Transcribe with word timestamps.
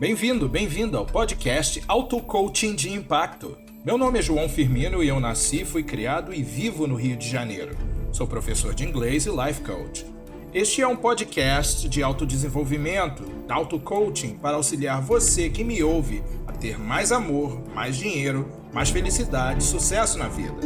Bem-vindo, 0.00 0.48
bem-vindo 0.48 0.96
ao 0.96 1.04
podcast 1.04 1.84
Auto 1.86 2.22
Coaching 2.22 2.74
de 2.74 2.90
Impacto. 2.90 3.58
Meu 3.84 3.98
nome 3.98 4.18
é 4.18 4.22
João 4.22 4.48
Firmino 4.48 5.04
e 5.04 5.08
eu 5.08 5.20
nasci, 5.20 5.62
fui 5.62 5.82
criado 5.82 6.32
e 6.32 6.42
vivo 6.42 6.86
no 6.86 6.94
Rio 6.94 7.18
de 7.18 7.28
Janeiro. 7.28 7.76
Sou 8.10 8.26
professor 8.26 8.72
de 8.72 8.82
inglês 8.82 9.26
e 9.26 9.30
life 9.30 9.60
coach. 9.60 10.06
Este 10.54 10.80
é 10.80 10.88
um 10.88 10.96
podcast 10.96 11.86
de 11.86 12.02
autodesenvolvimento, 12.02 13.24
auto 13.46 13.78
coaching 13.78 14.38
para 14.38 14.56
auxiliar 14.56 15.02
você 15.02 15.50
que 15.50 15.62
me 15.62 15.82
ouve 15.82 16.22
a 16.46 16.52
ter 16.52 16.78
mais 16.78 17.12
amor, 17.12 17.60
mais 17.74 17.94
dinheiro, 17.94 18.50
mais 18.72 18.88
felicidade 18.88 19.62
e 19.62 19.66
sucesso 19.66 20.16
na 20.16 20.28
vida. 20.28 20.56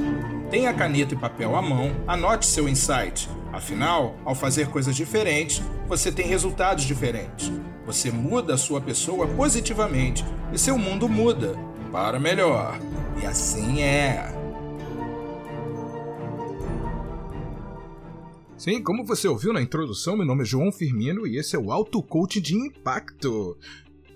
Tenha 0.48 0.72
caneta 0.72 1.14
e 1.14 1.18
papel 1.18 1.56
à 1.56 1.60
mão, 1.60 1.90
anote 2.06 2.46
seu 2.46 2.68
insight. 2.68 3.28
Afinal, 3.52 4.14
ao 4.24 4.36
fazer 4.36 4.68
coisas 4.68 4.94
diferentes, 4.94 5.60
você 5.88 6.12
tem 6.12 6.24
resultados 6.24 6.84
diferentes. 6.84 7.50
Você 7.86 8.10
muda 8.10 8.54
a 8.54 8.58
sua 8.58 8.80
pessoa 8.80 9.26
positivamente 9.26 10.24
e 10.52 10.58
seu 10.58 10.78
mundo 10.78 11.08
muda 11.08 11.54
para 11.92 12.18
melhor. 12.18 12.78
E 13.22 13.26
assim 13.26 13.82
é. 13.82 14.32
Sim, 18.56 18.82
como 18.82 19.04
você 19.04 19.28
ouviu 19.28 19.52
na 19.52 19.60
introdução, 19.60 20.16
meu 20.16 20.24
nome 20.24 20.42
é 20.42 20.46
João 20.46 20.72
Firmino 20.72 21.26
e 21.26 21.36
esse 21.36 21.54
é 21.54 21.58
o 21.58 21.70
Auto 21.70 22.02
Coaching 22.02 22.40
de 22.40 22.54
Impacto. 22.54 23.58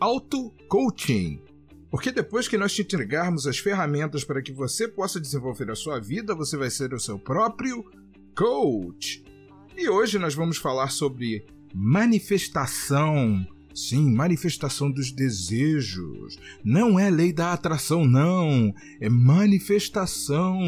Auto 0.00 0.50
Coaching. 0.68 1.42
Porque 1.90 2.10
depois 2.10 2.48
que 2.48 2.56
nós 2.56 2.74
te 2.74 2.82
entregarmos 2.82 3.46
as 3.46 3.58
ferramentas 3.58 4.24
para 4.24 4.40
que 4.40 4.52
você 4.52 4.88
possa 4.88 5.20
desenvolver 5.20 5.70
a 5.70 5.74
sua 5.74 5.98
vida, 5.98 6.34
você 6.34 6.56
vai 6.56 6.70
ser 6.70 6.94
o 6.94 7.00
seu 7.00 7.18
próprio 7.18 7.84
coach. 8.34 9.24
E 9.76 9.88
hoje 9.88 10.18
nós 10.18 10.34
vamos 10.34 10.56
falar 10.56 10.90
sobre 10.90 11.44
manifestação. 11.74 13.46
Sim, 13.78 14.10
manifestação 14.10 14.90
dos 14.90 15.12
desejos. 15.12 16.36
Não 16.64 16.98
é 16.98 17.08
lei 17.08 17.32
da 17.32 17.52
atração, 17.52 18.04
não. 18.04 18.74
É 19.00 19.08
manifestação 19.08 20.58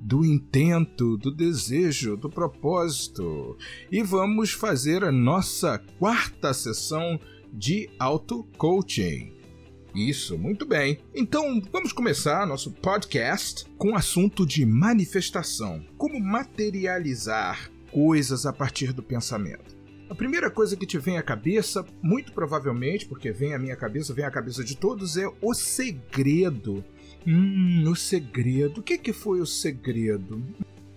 do 0.00 0.24
intento, 0.24 1.16
do 1.16 1.34
desejo, 1.34 2.16
do 2.16 2.30
propósito. 2.30 3.58
E 3.90 4.00
vamos 4.00 4.52
fazer 4.52 5.02
a 5.02 5.10
nossa 5.10 5.76
quarta 5.98 6.54
sessão 6.54 7.18
de 7.52 7.90
auto-coaching. 7.98 9.32
Isso, 9.92 10.38
muito 10.38 10.64
bem. 10.64 11.00
Então, 11.12 11.60
vamos 11.72 11.92
começar 11.92 12.46
nosso 12.46 12.70
podcast 12.70 13.64
com 13.76 13.90
o 13.90 13.96
assunto 13.96 14.46
de 14.46 14.64
manifestação. 14.64 15.84
Como 15.98 16.20
materializar 16.20 17.72
coisas 17.90 18.46
a 18.46 18.52
partir 18.52 18.92
do 18.92 19.02
pensamento. 19.02 19.81
A 20.12 20.14
primeira 20.14 20.50
coisa 20.50 20.76
que 20.76 20.84
te 20.84 20.98
vem 20.98 21.16
à 21.16 21.22
cabeça, 21.22 21.86
muito 22.02 22.34
provavelmente, 22.34 23.06
porque 23.06 23.32
vem 23.32 23.54
à 23.54 23.58
minha 23.58 23.74
cabeça, 23.74 24.12
vem 24.12 24.26
à 24.26 24.30
cabeça 24.30 24.62
de 24.62 24.76
todos, 24.76 25.16
é 25.16 25.26
o 25.40 25.54
segredo. 25.54 26.84
Hum, 27.26 27.84
o 27.88 27.96
segredo. 27.96 28.80
O 28.80 28.82
que, 28.82 28.98
que 28.98 29.10
foi 29.10 29.40
o 29.40 29.46
segredo? 29.46 30.44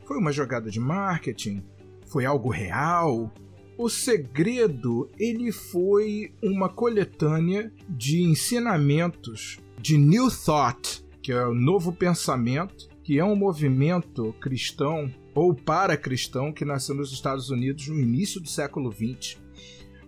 Foi 0.03 0.17
uma 0.17 0.33
jogada 0.33 0.69
de 0.69 0.81
marketing? 0.81 1.63
Foi 2.05 2.25
algo 2.25 2.49
real? 2.49 3.33
O 3.77 3.87
segredo, 3.87 5.09
ele 5.17 5.49
foi 5.49 6.33
uma 6.43 6.67
coletânea 6.67 7.71
de 7.87 8.21
ensinamentos 8.21 9.59
de 9.79 9.97
New 9.97 10.29
Thought, 10.29 11.05
que 11.21 11.31
é 11.31 11.47
o 11.47 11.55
novo 11.55 11.93
pensamento, 11.93 12.89
que 13.01 13.17
é 13.17 13.23
um 13.23 13.37
movimento 13.37 14.35
cristão 14.41 15.09
ou 15.35 15.53
para 15.53 15.97
cristão 15.97 16.51
que 16.51 16.63
nasceu 16.63 16.95
nos 16.95 17.11
Estados 17.11 17.49
Unidos 17.49 17.87
no 17.89 17.99
início 17.99 18.39
do 18.39 18.47
século 18.47 18.91
XX, 18.91 19.37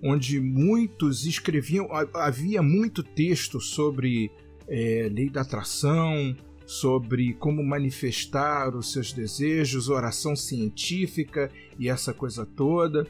onde 0.02 0.39
muitos 0.39 1.25
escreviam, 1.25 1.89
havia 2.14 2.64
muito 2.64 3.03
texto 3.03 3.59
sobre 3.59 4.31
é, 4.67 5.09
lei 5.11 5.30
da 5.30 5.42
atração, 5.42 6.36
sobre 6.66 7.33
como 7.33 7.64
manifestar 7.64 8.76
os 8.76 8.92
seus 8.92 9.11
desejos, 9.11 9.89
oração 9.89 10.36
científica 10.36 11.52
e 11.77 11.89
essa 11.89 12.14
coisa 12.14 12.45
toda. 12.45 13.05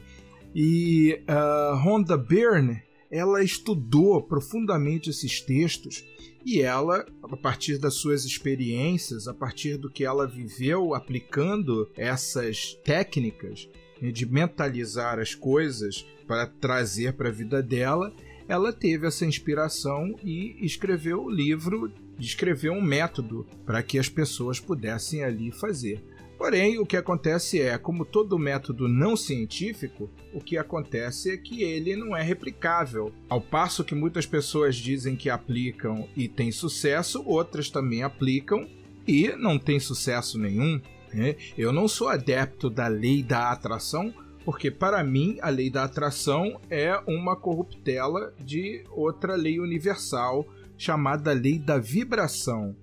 E 0.54 1.20
uh, 1.28 1.76
Rhonda 1.76 2.16
Byrne 2.16 2.82
ela 3.10 3.42
estudou 3.42 4.22
profundamente 4.22 5.10
esses 5.10 5.40
textos 5.40 6.04
e 6.44 6.60
ela, 6.60 7.04
a 7.22 7.36
partir 7.36 7.78
das 7.78 7.94
suas 7.94 8.24
experiências, 8.24 9.26
a 9.26 9.34
partir 9.34 9.76
do 9.76 9.90
que 9.90 10.04
ela 10.04 10.26
viveu 10.26 10.94
aplicando 10.94 11.90
essas 11.96 12.74
técnicas 12.84 13.68
né, 14.00 14.10
de 14.10 14.26
mentalizar 14.26 15.18
as 15.18 15.34
coisas 15.34 16.06
para 16.26 16.46
trazer 16.46 17.14
para 17.14 17.28
a 17.28 17.32
vida 17.32 17.62
dela, 17.62 18.14
ela 18.46 18.72
teve 18.72 19.06
essa 19.06 19.26
inspiração 19.26 20.14
e 20.22 20.56
escreveu 20.64 21.24
o 21.24 21.30
livro, 21.30 21.92
escreveu 22.18 22.72
um 22.72 22.82
método 22.82 23.46
para 23.66 23.82
que 23.82 23.98
as 23.98 24.08
pessoas 24.08 24.58
pudessem 24.58 25.22
ali 25.22 25.50
fazer. 25.50 26.02
Porém, 26.38 26.78
o 26.78 26.86
que 26.86 26.96
acontece 26.96 27.60
é, 27.60 27.76
como 27.76 28.04
todo 28.04 28.38
método 28.38 28.86
não 28.86 29.16
científico, 29.16 30.08
o 30.32 30.40
que 30.40 30.56
acontece 30.56 31.32
é 31.32 31.36
que 31.36 31.64
ele 31.64 31.96
não 31.96 32.16
é 32.16 32.22
replicável. 32.22 33.12
Ao 33.28 33.40
passo 33.40 33.82
que 33.82 33.94
muitas 33.94 34.24
pessoas 34.24 34.76
dizem 34.76 35.16
que 35.16 35.28
aplicam 35.28 36.08
e 36.16 36.28
têm 36.28 36.52
sucesso, 36.52 37.24
outras 37.26 37.68
também 37.68 38.04
aplicam 38.04 38.68
e 39.04 39.34
não 39.36 39.58
têm 39.58 39.80
sucesso 39.80 40.38
nenhum. 40.38 40.80
Né? 41.12 41.34
Eu 41.56 41.72
não 41.72 41.88
sou 41.88 42.08
adepto 42.08 42.70
da 42.70 42.86
lei 42.86 43.20
da 43.20 43.50
atração, 43.50 44.14
porque 44.44 44.70
para 44.70 45.02
mim 45.02 45.38
a 45.42 45.48
lei 45.48 45.68
da 45.68 45.82
atração 45.82 46.60
é 46.70 46.96
uma 47.04 47.34
corruptela 47.34 48.32
de 48.38 48.84
outra 48.90 49.34
lei 49.34 49.58
universal 49.58 50.46
chamada 50.76 51.32
lei 51.32 51.58
da 51.58 51.78
vibração. 51.78 52.76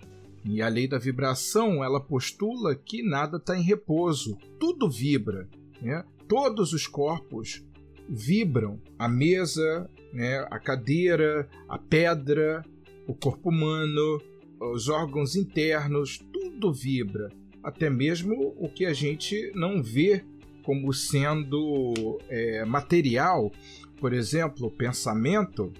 E 0.47 0.61
a 0.61 0.67
lei 0.67 0.88
da 0.88 1.00
vibração, 1.00 1.83
ela 1.83 2.00
postula 2.00 2.75
que 2.75 3.01
nada 3.01 3.38
está 3.38 3.57
em 3.57 3.63
repouso, 3.63 4.38
tudo 4.59 4.89
vibra, 4.89 5.50
né? 5.81 6.06
Todos 6.28 6.72
os 6.72 6.85
corpos 6.85 7.63
vibram, 8.07 8.79
a 8.97 9.07
mesa, 9.07 9.89
né, 10.13 10.45
a 10.50 10.59
cadeira, 10.59 11.50
a 11.67 11.78
pedra, 11.78 12.63
o 13.07 13.13
corpo 13.13 13.50
humano, 13.50 14.22
os 14.59 14.88
órgãos 14.88 15.35
internos, 15.35 16.19
tudo 16.31 16.72
vibra, 16.72 17.29
até 17.63 17.89
mesmo 17.89 18.56
o 18.57 18.69
que 18.69 18.85
a 18.85 18.94
gente 18.94 19.51
não 19.56 19.81
vê 19.81 20.23
como 20.63 20.94
sendo 20.94 22.19
é, 22.29 22.66
material, 22.66 23.51
por 24.00 24.13
exemplo, 24.13 24.67
o 24.67 24.72
pensamento, 24.72 25.72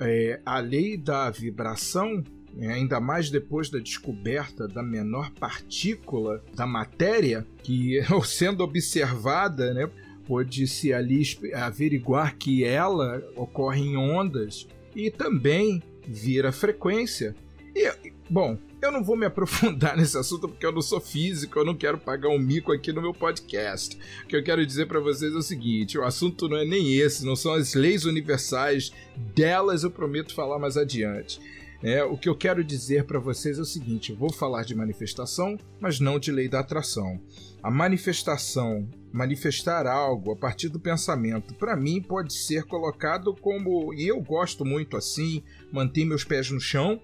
é, 0.00 0.40
a 0.44 0.58
lei 0.58 0.96
da 0.96 1.30
vibração 1.30 2.22
ainda 2.60 3.00
mais 3.00 3.30
depois 3.30 3.68
da 3.68 3.78
descoberta 3.78 4.68
da 4.68 4.82
menor 4.82 5.30
partícula 5.32 6.42
da 6.54 6.66
matéria, 6.66 7.46
que, 7.62 8.00
sendo 8.24 8.62
observada, 8.62 9.74
né, 9.74 9.90
pôde-se 10.26 10.92
ali 10.92 11.22
averiguar 11.54 12.36
que 12.36 12.64
ela 12.64 13.22
ocorre 13.36 13.80
em 13.80 13.96
ondas 13.96 14.66
e 14.94 15.10
também 15.10 15.82
vira 16.06 16.52
frequência. 16.52 17.34
E, 17.74 18.12
bom, 18.30 18.56
eu 18.80 18.92
não 18.92 19.02
vou 19.02 19.16
me 19.16 19.26
aprofundar 19.26 19.96
nesse 19.98 20.16
assunto 20.16 20.48
porque 20.48 20.64
eu 20.64 20.72
não 20.72 20.82
sou 20.82 21.00
físico, 21.00 21.58
eu 21.58 21.64
não 21.64 21.74
quero 21.74 21.98
pagar 21.98 22.28
um 22.28 22.38
mico 22.38 22.72
aqui 22.72 22.92
no 22.92 23.02
meu 23.02 23.14
podcast. 23.14 23.98
O 24.24 24.26
que 24.26 24.36
eu 24.36 24.44
quero 24.44 24.64
dizer 24.64 24.86
para 24.86 25.00
vocês 25.00 25.34
é 25.34 25.36
o 25.36 25.42
seguinte: 25.42 25.98
o 25.98 26.04
assunto 26.04 26.48
não 26.48 26.56
é 26.56 26.64
nem 26.64 26.94
esse, 26.94 27.24
não 27.24 27.34
são 27.34 27.54
as 27.54 27.74
leis 27.74 28.04
universais, 28.04 28.92
delas 29.34 29.82
eu 29.82 29.90
prometo 29.90 30.34
falar 30.34 30.58
mais 30.58 30.76
adiante. 30.76 31.40
É, 31.82 32.02
o 32.02 32.16
que 32.16 32.28
eu 32.28 32.36
quero 32.36 32.64
dizer 32.64 33.04
para 33.04 33.18
vocês 33.18 33.58
é 33.58 33.62
o 33.62 33.66
seguinte: 33.66 34.10
eu 34.10 34.16
vou 34.16 34.32
falar 34.32 34.64
de 34.64 34.74
manifestação, 34.74 35.58
mas 35.80 36.00
não 36.00 36.18
de 36.18 36.32
lei 36.32 36.48
da 36.48 36.60
atração. 36.60 37.20
A 37.62 37.70
manifestação, 37.70 38.88
manifestar 39.12 39.86
algo 39.86 40.32
a 40.32 40.36
partir 40.36 40.68
do 40.68 40.80
pensamento, 40.80 41.54
para 41.54 41.76
mim 41.76 42.00
pode 42.00 42.32
ser 42.32 42.64
colocado 42.64 43.34
como, 43.34 43.92
e 43.94 44.06
eu 44.06 44.20
gosto 44.20 44.64
muito 44.64 44.96
assim, 44.96 45.42
manter 45.72 46.04
meus 46.04 46.24
pés 46.24 46.50
no 46.50 46.60
chão, 46.60 47.00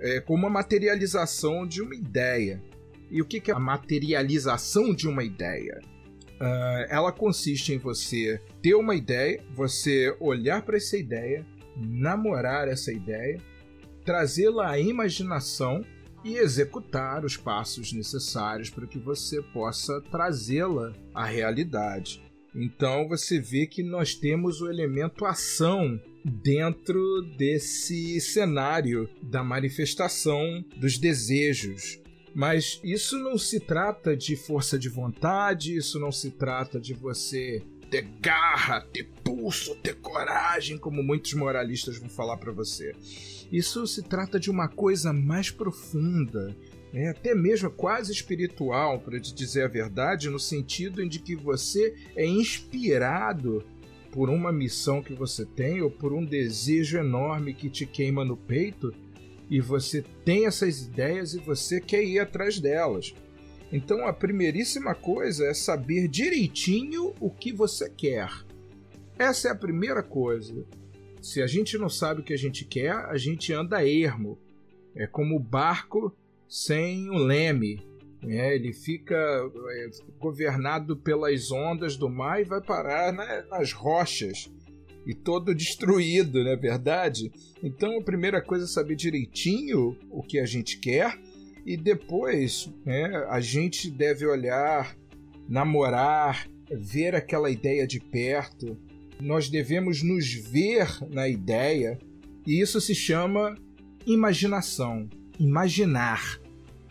é, 0.00 0.20
como 0.20 0.46
a 0.46 0.50
materialização 0.50 1.66
de 1.66 1.82
uma 1.82 1.94
ideia. 1.94 2.62
E 3.10 3.20
o 3.20 3.24
que 3.24 3.50
é 3.50 3.54
a 3.54 3.58
materialização 3.58 4.94
de 4.94 5.08
uma 5.08 5.24
ideia? 5.24 5.80
Uh, 6.40 6.86
ela 6.88 7.12
consiste 7.12 7.74
em 7.74 7.78
você 7.78 8.40
ter 8.62 8.74
uma 8.74 8.94
ideia, 8.94 9.42
você 9.52 10.16
olhar 10.18 10.62
para 10.62 10.76
essa 10.76 10.96
ideia, 10.96 11.44
namorar 11.76 12.66
essa 12.66 12.90
ideia, 12.90 13.38
trazê-la 14.04 14.70
à 14.70 14.78
imaginação 14.78 15.84
e 16.24 16.36
executar 16.36 17.24
os 17.24 17.36
passos 17.36 17.92
necessários 17.92 18.70
para 18.70 18.86
que 18.86 18.98
você 18.98 19.40
possa 19.40 20.00
trazê-la 20.10 20.92
à 21.14 21.24
realidade. 21.24 22.22
Então 22.54 23.08
você 23.08 23.40
vê 23.40 23.66
que 23.66 23.82
nós 23.82 24.14
temos 24.14 24.60
o 24.60 24.68
elemento 24.68 25.24
ação 25.24 26.00
dentro 26.24 27.22
desse 27.36 28.20
cenário 28.20 29.08
da 29.22 29.42
manifestação 29.42 30.64
dos 30.76 30.98
desejos. 30.98 32.00
Mas 32.34 32.80
isso 32.84 33.18
não 33.18 33.36
se 33.36 33.58
trata 33.58 34.16
de 34.16 34.36
força 34.36 34.78
de 34.78 34.88
vontade, 34.88 35.76
isso 35.76 35.98
não 35.98 36.12
se 36.12 36.30
trata 36.30 36.78
de 36.78 36.94
você 36.94 37.62
ter 37.90 38.06
garra, 38.20 38.80
ter 38.80 39.08
pulso, 39.24 39.74
ter 39.76 39.96
coragem, 39.96 40.78
como 40.78 41.02
muitos 41.02 41.34
moralistas 41.34 41.98
vão 41.98 42.08
falar 42.08 42.36
para 42.36 42.52
você. 42.52 42.94
Isso 43.50 43.86
se 43.86 44.02
trata 44.02 44.38
de 44.38 44.50
uma 44.50 44.68
coisa 44.68 45.12
mais 45.12 45.50
profunda, 45.50 46.56
é 46.92 47.08
até 47.08 47.34
mesmo 47.34 47.70
quase 47.70 48.12
espiritual, 48.12 49.00
para 49.00 49.20
te 49.20 49.34
dizer 49.34 49.64
a 49.64 49.68
verdade, 49.68 50.30
no 50.30 50.38
sentido 50.38 51.02
em 51.02 51.08
de 51.08 51.18
que 51.18 51.36
você 51.36 51.94
é 52.16 52.26
inspirado 52.26 53.64
por 54.10 54.28
uma 54.28 54.52
missão 54.52 55.02
que 55.02 55.14
você 55.14 55.44
tem 55.44 55.80
ou 55.80 55.90
por 55.90 56.12
um 56.12 56.24
desejo 56.24 56.98
enorme 56.98 57.54
que 57.54 57.70
te 57.70 57.86
queima 57.86 58.24
no 58.24 58.36
peito 58.36 58.92
e 59.48 59.60
você 59.60 60.04
tem 60.24 60.46
essas 60.46 60.82
ideias 60.82 61.34
e 61.34 61.38
você 61.38 61.80
quer 61.80 62.04
ir 62.04 62.18
atrás 62.18 62.58
delas. 62.60 63.14
Então 63.72 64.06
a 64.06 64.12
primeiríssima 64.12 64.94
coisa 64.94 65.46
é 65.46 65.54
saber 65.54 66.08
direitinho 66.08 67.14
o 67.20 67.30
que 67.30 67.52
você 67.52 67.88
quer. 67.88 68.30
Essa 69.18 69.48
é 69.48 69.50
a 69.52 69.56
primeira 69.56 70.02
coisa. 70.02 70.64
Se 71.22 71.42
a 71.42 71.46
gente 71.46 71.76
não 71.78 71.88
sabe 71.88 72.20
o 72.20 72.24
que 72.24 72.32
a 72.32 72.38
gente 72.38 72.64
quer, 72.64 72.92
a 72.92 73.16
gente 73.16 73.52
anda 73.52 73.86
ermo. 73.86 74.38
É 74.94 75.06
como 75.06 75.36
o 75.36 75.40
barco 75.40 76.14
sem 76.48 77.08
um 77.10 77.18
leme. 77.18 77.80
É, 78.22 78.54
ele 78.54 78.72
fica 78.72 79.14
é, 79.14 79.90
governado 80.18 80.96
pelas 80.96 81.50
ondas 81.50 81.96
do 81.96 82.08
mar 82.08 82.40
e 82.40 82.44
vai 82.44 82.60
parar 82.60 83.12
né, 83.12 83.44
nas 83.48 83.72
rochas 83.72 84.50
e 85.06 85.14
todo 85.14 85.54
destruído, 85.54 86.44
não 86.44 86.50
é 86.50 86.56
verdade? 86.56 87.32
Então 87.62 87.98
a 87.98 88.02
primeira 88.02 88.42
coisa 88.42 88.64
é 88.64 88.68
saber 88.68 88.96
direitinho 88.96 89.96
o 90.10 90.22
que 90.22 90.38
a 90.38 90.44
gente 90.44 90.78
quer 90.78 91.18
e 91.64 91.76
depois 91.76 92.72
né, 92.84 93.26
a 93.28 93.40
gente 93.40 93.90
deve 93.90 94.26
olhar, 94.26 94.96
namorar, 95.48 96.48
ver 96.70 97.14
aquela 97.14 97.50
ideia 97.50 97.86
de 97.86 98.00
perto. 98.00 98.76
Nós 99.20 99.48
devemos 99.48 100.02
nos 100.02 100.32
ver 100.32 100.88
na 101.10 101.28
ideia 101.28 101.98
e 102.46 102.60
isso 102.60 102.80
se 102.80 102.94
chama 102.94 103.56
imaginação, 104.06 105.08
imaginar. 105.38 106.40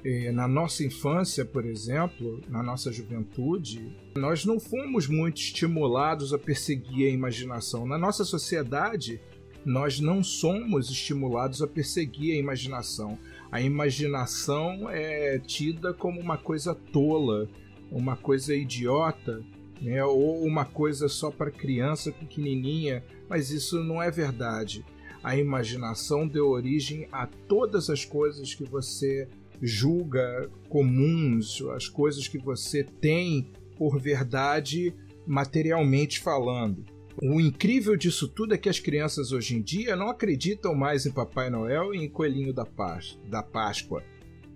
É, 0.01 0.31
na 0.31 0.47
nossa 0.47 0.81
infância, 0.81 1.43
por 1.43 1.65
exemplo, 1.65 2.39
na 2.47 2.63
nossa 2.63 2.89
juventude, 2.89 3.93
nós 4.15 4.45
não 4.45 4.57
fomos 4.57 5.07
muito 5.07 5.41
estimulados 5.41 6.33
a 6.33 6.37
perseguir 6.37 7.07
a 7.07 7.13
imaginação. 7.13 7.85
Na 7.85 7.97
nossa 7.97 8.23
sociedade, 8.23 9.19
nós 9.65 9.99
não 9.99 10.23
somos 10.23 10.89
estimulados 10.89 11.61
a 11.61 11.67
perseguir 11.67 12.33
a 12.33 12.39
imaginação. 12.39 13.19
A 13.51 13.61
imaginação 13.61 14.89
é 14.89 15.39
tida 15.39 15.93
como 15.93 16.19
uma 16.19 16.37
coisa 16.37 16.75
tola, 16.75 17.49
uma 17.91 18.15
coisa 18.15 18.55
idiota, 18.55 19.43
né? 19.81 20.03
ou 20.03 20.43
uma 20.43 20.65
coisa 20.65 21.07
só 21.07 21.31
para 21.31 21.49
criança 21.49 22.11
pequenininha, 22.11 23.03
mas 23.27 23.49
isso 23.49 23.83
não 23.83 24.01
é 24.01 24.11
verdade. 24.11 24.85
A 25.23 25.35
imaginação 25.35 26.27
deu 26.27 26.49
origem 26.49 27.07
a 27.11 27.25
todas 27.25 27.89
as 27.89 28.05
coisas 28.05 28.53
que 28.53 28.63
você 28.63 29.27
julga 29.61 30.49
comuns, 30.69 31.61
as 31.75 31.87
coisas 31.87 32.27
que 32.27 32.37
você 32.37 32.83
tem 32.83 33.51
por 33.77 33.99
verdade 33.99 34.93
materialmente 35.25 36.19
falando. 36.19 36.85
O 37.21 37.39
incrível 37.39 37.97
disso 37.97 38.27
tudo 38.27 38.53
é 38.53 38.57
que 38.57 38.69
as 38.69 38.79
crianças 38.79 39.31
hoje 39.31 39.55
em 39.55 39.61
dia 39.61 39.95
não 39.95 40.09
acreditam 40.09 40.73
mais 40.73 41.05
em 41.05 41.11
Papai 41.11 41.49
Noel 41.49 41.93
e 41.93 41.97
em 41.97 42.09
Coelhinho 42.09 42.53
da, 42.53 42.65
Pás 42.65 43.19
da 43.27 43.43
Páscoa. 43.43 44.03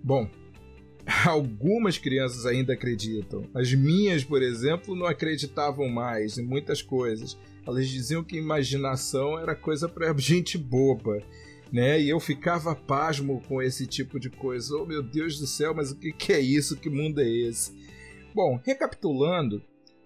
Bom, 0.02 0.28
algumas 1.26 1.98
crianças 1.98 2.46
ainda 2.46 2.72
acreditam. 2.72 3.42
As 3.54 3.72
minhas, 3.72 4.24
por 4.24 4.42
exemplo, 4.42 4.96
não 4.96 5.06
acreditavam 5.06 5.88
mais 5.88 6.38
em 6.38 6.42
muitas 6.42 6.80
coisas. 6.80 7.38
Elas 7.66 7.88
diziam 7.88 8.24
que 8.24 8.36
imaginação 8.36 9.38
era 9.38 9.54
coisa 9.54 9.88
para 9.88 10.14
gente 10.18 10.56
boba 10.56 11.22
né? 11.74 12.00
E 12.00 12.08
eu 12.08 12.20
ficava 12.20 12.72
pasmo 12.72 13.42
com 13.48 13.60
esse 13.60 13.84
tipo 13.84 14.20
de 14.20 14.30
coisa. 14.30 14.76
Oh, 14.76 14.86
meu 14.86 15.02
Deus 15.02 15.40
do 15.40 15.46
céu, 15.46 15.74
mas 15.74 15.90
o 15.90 15.96
que, 15.96 16.12
que 16.12 16.32
é 16.32 16.38
isso? 16.38 16.76
Que 16.76 16.88
mundo 16.88 17.20
é 17.20 17.28
esse? 17.28 17.72
Bom, 18.32 18.60
recapitulando, 18.64 19.60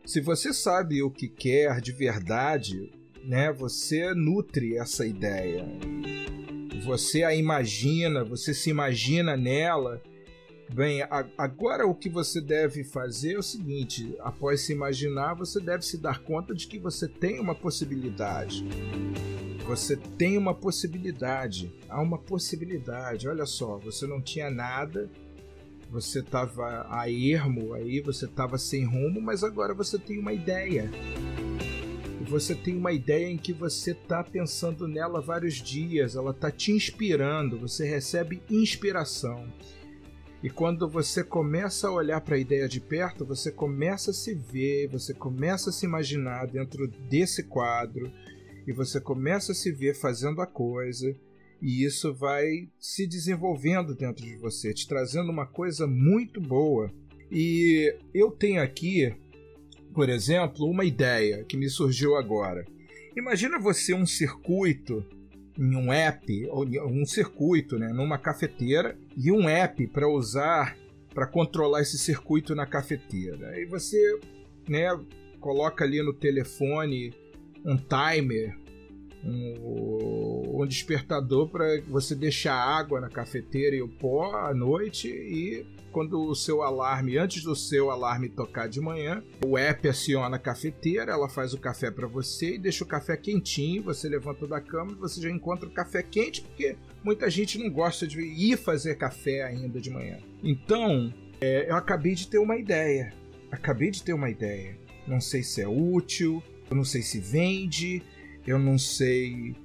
se 0.09 0.23
você 0.23 0.55
sabe 0.55 1.03
o 1.03 1.11
que 1.11 1.29
quer 1.29 1.83
de 1.83 1.93
verdade, 1.93 2.91
né, 3.23 3.53
você 3.53 4.15
nutre 4.15 4.75
essa 4.75 5.07
ideia. 5.07 5.67
Você 6.87 7.25
a 7.25 7.35
imagina, 7.35 8.25
você 8.25 8.55
se 8.55 8.71
imagina 8.71 9.37
nela. 9.37 10.01
Bem, 10.73 11.03
agora 11.37 11.87
o 11.87 11.95
que 11.95 12.09
você 12.09 12.41
deve 12.41 12.85
fazer 12.85 13.35
é 13.35 13.39
o 13.39 13.43
seguinte: 13.43 14.17
após 14.21 14.63
se 14.63 14.73
imaginar, 14.73 15.35
você 15.35 15.61
deve 15.61 15.85
se 15.85 15.99
dar 15.99 16.21
conta 16.21 16.55
de 16.55 16.67
que 16.67 16.79
você 16.79 17.07
tem 17.07 17.39
uma 17.39 17.55
possibilidade 17.55 18.65
você 19.69 19.99
tem 20.17 20.39
uma 20.39 20.55
possibilidade. 20.55 21.71
Há 21.91 22.01
uma 22.01 22.17
possibilidade. 22.17 23.29
Olha 23.29 23.45
só, 23.45 23.77
você 23.77 24.07
não 24.07 24.19
tinha 24.19 24.51
nada, 24.51 25.11
você 25.91 26.21
estava 26.21 26.87
a 26.91 27.11
ermo 27.11 27.73
aí, 27.75 28.01
você 28.01 28.27
estava 28.27 28.59
sem 28.59 28.85
rumo, 28.85 29.21
mas 29.21 29.43
agora 29.43 29.75
você 29.75 29.99
tem 29.99 30.19
uma 30.19 30.33
ideia. 30.33 30.91
Você 32.29 32.55
tem 32.55 32.77
uma 32.77 32.93
ideia 32.93 33.27
em 33.27 33.39
que 33.39 33.53
você 33.53 33.93
está 33.93 34.23
pensando 34.23 34.87
nela 34.87 35.21
vários 35.21 35.55
dias, 35.55 36.15
ela 36.15 36.33
está 36.33 36.51
te 36.51 36.73
inspirando, 36.73 37.59
você 37.59 37.89
recebe 37.89 38.43
inspiração. 38.51 39.51
E 40.43 40.51
quando 40.51 40.89
você 40.89 41.25
começa 41.25 41.89
a 41.89 41.93
olhar 41.93 42.21
para 42.21 42.37
a 42.37 42.39
ideia 42.39 42.69
de 42.69 42.81
perto, 42.81 43.25
você 43.25 43.51
começa 43.51 44.11
a 44.11 44.15
se 44.15 44.35
ver, 44.35 44.89
você 44.89 45.15
começa 45.15 45.71
a 45.71 45.73
se 45.73 45.87
imaginar 45.87 46.47
dentro 46.47 46.87
desse 46.87 47.43
quadro, 47.43 48.13
e 48.67 48.73
você 48.73 49.01
começa 49.01 49.53
a 49.53 49.55
se 49.55 49.73
ver 49.73 49.95
fazendo 49.95 50.43
a 50.43 50.47
coisa, 50.47 51.17
e 51.61 51.85
isso 51.85 52.15
vai 52.15 52.69
se 52.79 53.07
desenvolvendo 53.07 53.95
dentro 53.95 54.25
de 54.25 54.37
você, 54.37 54.73
te 54.73 54.87
trazendo 54.87 55.31
uma 55.31 55.47
coisa 55.47 55.87
muito 55.87 56.41
boa. 56.41 56.93
E 57.31 57.95
eu 58.15 58.31
tenho 58.31 58.63
aqui, 58.63 59.15
por 59.93 60.09
exemplo, 60.09 60.67
uma 60.67 60.85
ideia 60.85 61.45
que 61.45 61.57
me 61.57 61.69
surgiu 61.69 62.17
agora. 62.17 62.65
Imagina 63.17 63.59
você 63.59 63.93
um 63.93 64.07
circuito 64.07 65.05
em 65.59 65.75
um 65.75 65.93
app, 65.93 66.47
ou 66.51 66.65
um 66.87 67.05
circuito, 67.05 67.79
né, 67.79 67.89
numa 67.89 68.17
cafeteira, 68.17 68.97
e 69.17 69.33
um 69.33 69.49
app 69.49 69.85
para 69.89 70.09
usar 70.09 70.77
para 71.13 71.27
controlar 71.27 71.81
esse 71.81 71.99
circuito 71.99 72.55
na 72.55 72.65
cafeteira. 72.65 73.49
Aí 73.49 73.65
você, 73.65 74.21
né, 74.69 74.89
coloca 75.41 75.85
ali 75.85 76.01
no 76.01 76.13
telefone 76.13 77.13
um 77.65 77.77
timer, 77.77 78.57
um, 79.25 80.38
um 80.65 80.67
despertador 80.69 81.49
para 81.49 81.81
você 81.89 82.15
deixar 82.15 82.55
água 82.55 83.01
na 83.01 83.09
cafeteira 83.09 83.77
e 83.77 83.83
o 83.83 83.89
pó 83.89 84.35
à 84.37 84.55
noite 84.55 85.09
e 85.09 85.67
quando 85.91 86.21
o 86.21 86.35
seu 86.35 86.63
alarme, 86.63 87.17
antes 87.17 87.43
do 87.43 87.57
seu 87.57 87.91
alarme 87.91 88.29
tocar 88.29 88.69
de 88.69 88.81
manhã, 88.81 89.23
o 89.45 89.57
app 89.57 89.89
aciona 89.89 90.37
a 90.37 90.39
cafeteira, 90.39 91.13
ela 91.13 91.29
faz 91.29 91.55
o 91.55 91.59
café 91.59 91.91
para 91.91 92.07
você 92.07 92.55
e 92.55 92.59
deixa 92.59 92.85
o 92.85 92.87
café 92.87 93.17
quentinho, 93.17 93.83
você 93.83 94.09
levanta 94.09 94.47
da 94.47 94.61
cama 94.61 94.93
e 94.93 94.97
você 94.97 95.21
já 95.21 95.31
encontra 95.31 95.69
o 95.69 95.73
café 95.73 96.03
quente, 96.03 96.43
porque 96.43 96.77
muita 97.03 97.29
gente 97.31 97.59
não 97.59 97.71
gosta 97.71 98.07
de 98.07 98.21
ir 98.21 98.57
fazer 98.57 98.97
café 98.97 99.43
ainda 99.43 99.81
de 99.81 99.91
manhã. 99.91 100.19
Então, 100.43 101.13
é, 101.41 101.71
eu 101.71 101.77
acabei 101.77 102.15
de 102.15 102.29
ter 102.29 102.39
uma 102.39 102.57
ideia. 102.57 103.13
Acabei 103.51 103.91
de 103.91 104.03
ter 104.03 104.13
uma 104.13 104.29
ideia. 104.29 104.77
Não 105.07 105.21
sei 105.21 105.43
se 105.43 105.63
é 105.63 105.69
útil, 105.69 106.43
eu 106.71 106.77
não 106.77 106.85
sei 106.85 107.01
se 107.03 107.19
vende, 107.19 108.03
eu 108.47 108.59
não 108.59 108.79
sei 108.79 109.57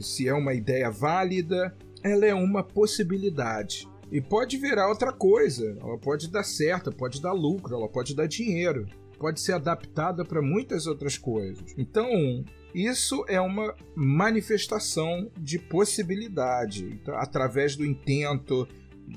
se 0.00 0.28
é 0.28 0.34
uma 0.34 0.54
ideia 0.54 0.90
válida, 0.90 1.74
ela 2.02 2.26
é 2.26 2.34
uma 2.34 2.62
possibilidade. 2.62 3.88
E 4.10 4.20
pode 4.20 4.56
virar 4.56 4.88
outra 4.88 5.12
coisa, 5.12 5.76
ela 5.80 5.98
pode 5.98 6.30
dar 6.30 6.42
certo, 6.42 6.90
pode 6.90 7.20
dar 7.20 7.32
lucro, 7.32 7.74
ela 7.74 7.88
pode 7.88 8.14
dar 8.14 8.26
dinheiro, 8.26 8.86
pode 9.18 9.40
ser 9.40 9.52
adaptada 9.52 10.24
para 10.24 10.40
muitas 10.40 10.86
outras 10.86 11.18
coisas. 11.18 11.74
Então, 11.76 12.44
isso 12.74 13.24
é 13.28 13.40
uma 13.40 13.74
manifestação 13.94 15.30
de 15.36 15.58
possibilidade, 15.58 16.84
então, 16.84 17.14
através 17.16 17.76
do 17.76 17.84
intento, 17.84 18.66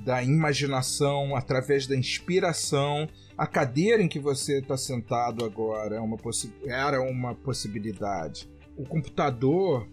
da 0.03 0.23
imaginação, 0.23 1.35
através 1.35 1.85
da 1.85 1.95
inspiração. 1.95 3.07
A 3.37 3.45
cadeira 3.45 4.01
em 4.01 4.07
que 4.07 4.19
você 4.19 4.59
está 4.59 4.77
sentado 4.77 5.43
agora 5.43 5.97
é 5.97 5.99
uma 5.99 6.17
era 6.65 7.01
uma 7.01 7.35
possibilidade. 7.35 8.49
O 8.77 8.83
computador 8.83 9.87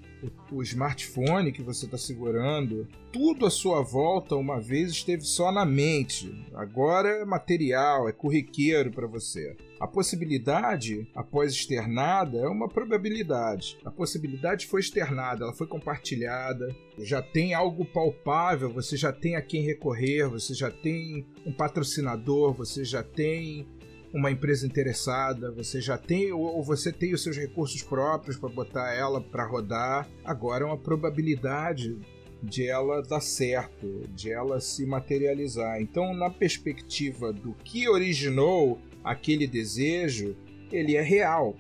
o, 0.53 0.63
smartphone 0.63 1.53
que 1.53 1.63
você 1.63 1.85
está 1.85 1.99
segurando, 1.99 2.87
tudo 3.13 3.47
à 3.47 3.51
sua 3.51 3.83
volta 3.83 4.35
uma 4.37 4.61
vez 4.61 4.91
esteve 4.91 5.23
só 5.23 5.51
na 5.53 5.65
mente. 5.65 6.47
Agora 6.55 7.09
é 7.09 7.25
material, 7.25 8.09
é 8.09 8.13
corriqueiro 8.13 8.91
para 8.91 9.07
você. 9.07 9.57
A 9.81 9.87
possibilidade, 9.87 11.09
após 11.15 11.53
externada, 11.53 12.39
é 12.39 12.49
uma 12.49 12.69
probabilidade. 12.69 13.79
A 13.85 13.91
possibilidade 13.91 14.67
foi 14.67 14.81
externada, 14.81 15.45
ela 15.45 15.55
foi 15.55 15.67
compartilhada, 15.67 16.75
já 16.99 17.23
tem 17.23 17.55
algo 17.55 17.85
palpável, 17.85 18.73
você 18.73 18.97
já 18.97 19.13
tem 19.13 19.37
a 19.37 19.43
quem 19.43 19.63
recorrer, 19.63 20.29
você 20.29 20.53
já 20.53 20.71
tem 20.71 21.27
um 21.47 21.53
patrocinador, 21.53 22.53
você 22.53 22.85
já 22.85 23.03
tem 23.03 23.67
uma 24.12 24.31
empresa 24.31 24.67
interessada, 24.67 25.50
você 25.50 25.81
já 25.81 25.99
tem 25.99 26.33
ou 26.33 26.62
você 26.62 26.93
tem 26.93 27.12
os 27.12 27.23
seus 27.23 27.37
recursos 27.37 27.83
próprios 27.83 28.37
para 28.37 28.49
botar 28.49 28.95
ela 28.95 29.21
para 29.21 29.47
rodar. 29.47 30.09
Agora 30.25 30.65
é 30.65 30.67
uma 30.67 30.79
probabilidade 30.79 31.99
de 32.43 32.67
ela 32.67 33.03
dar 33.03 33.21
certo, 33.21 34.07
de 34.15 34.31
ela 34.31 34.61
se 34.61 34.87
materializar. 34.87 35.81
Então, 35.81 36.15
na 36.15 36.31
perspectiva 36.31 37.33
do 37.33 37.53
que 37.65 37.88
originou 37.88 38.81
aquele 39.03 39.47
desejo, 39.47 40.37
ele 40.71 40.97
é 40.97 41.03
real. 41.03 41.57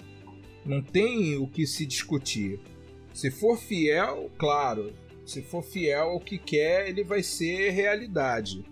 Não 0.64 0.82
tem 0.82 1.36
o 1.36 1.46
que 1.46 1.66
se 1.66 1.84
discutir. 1.84 2.60
Se 3.12 3.30
for 3.30 3.58
fiel, 3.58 4.30
claro, 4.38 4.92
se 5.24 5.42
for 5.42 5.62
fiel 5.62 6.10
ao 6.10 6.20
que 6.20 6.38
quer, 6.38 6.88
ele 6.88 7.02
vai 7.02 7.22
ser 7.22 7.70
realidade. 7.70 8.64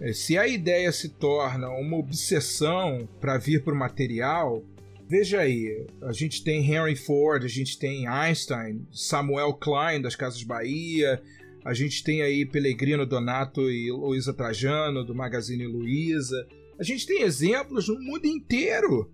É, 0.00 0.12
se 0.12 0.36
a 0.36 0.46
ideia 0.46 0.90
se 0.90 1.08
torna 1.08 1.68
uma 1.70 1.96
obsessão 1.96 3.08
para 3.20 3.38
vir 3.38 3.62
para 3.62 3.74
o 3.74 3.78
material, 3.78 4.62
veja 5.08 5.40
aí, 5.40 5.86
a 6.02 6.12
gente 6.12 6.42
tem 6.42 6.64
Henry 6.64 6.96
Ford, 6.96 7.44
a 7.44 7.48
gente 7.48 7.78
tem 7.78 8.06
Einstein, 8.06 8.86
Samuel 8.90 9.54
Klein 9.54 10.00
das 10.00 10.16
Casas 10.16 10.42
Bahia, 10.42 11.22
a 11.64 11.72
gente 11.72 12.02
tem 12.02 12.22
aí 12.22 12.44
Pellegrino 12.44 13.06
Donato 13.06 13.70
e 13.70 13.90
Luísa 13.90 14.34
Trajano 14.34 15.04
do 15.04 15.14
Magazine 15.14 15.66
Luiza. 15.66 16.46
A 16.78 16.82
gente 16.82 17.06
tem 17.06 17.22
exemplos 17.22 17.88
no 17.88 17.98
mundo 18.00 18.26
inteiro, 18.26 19.10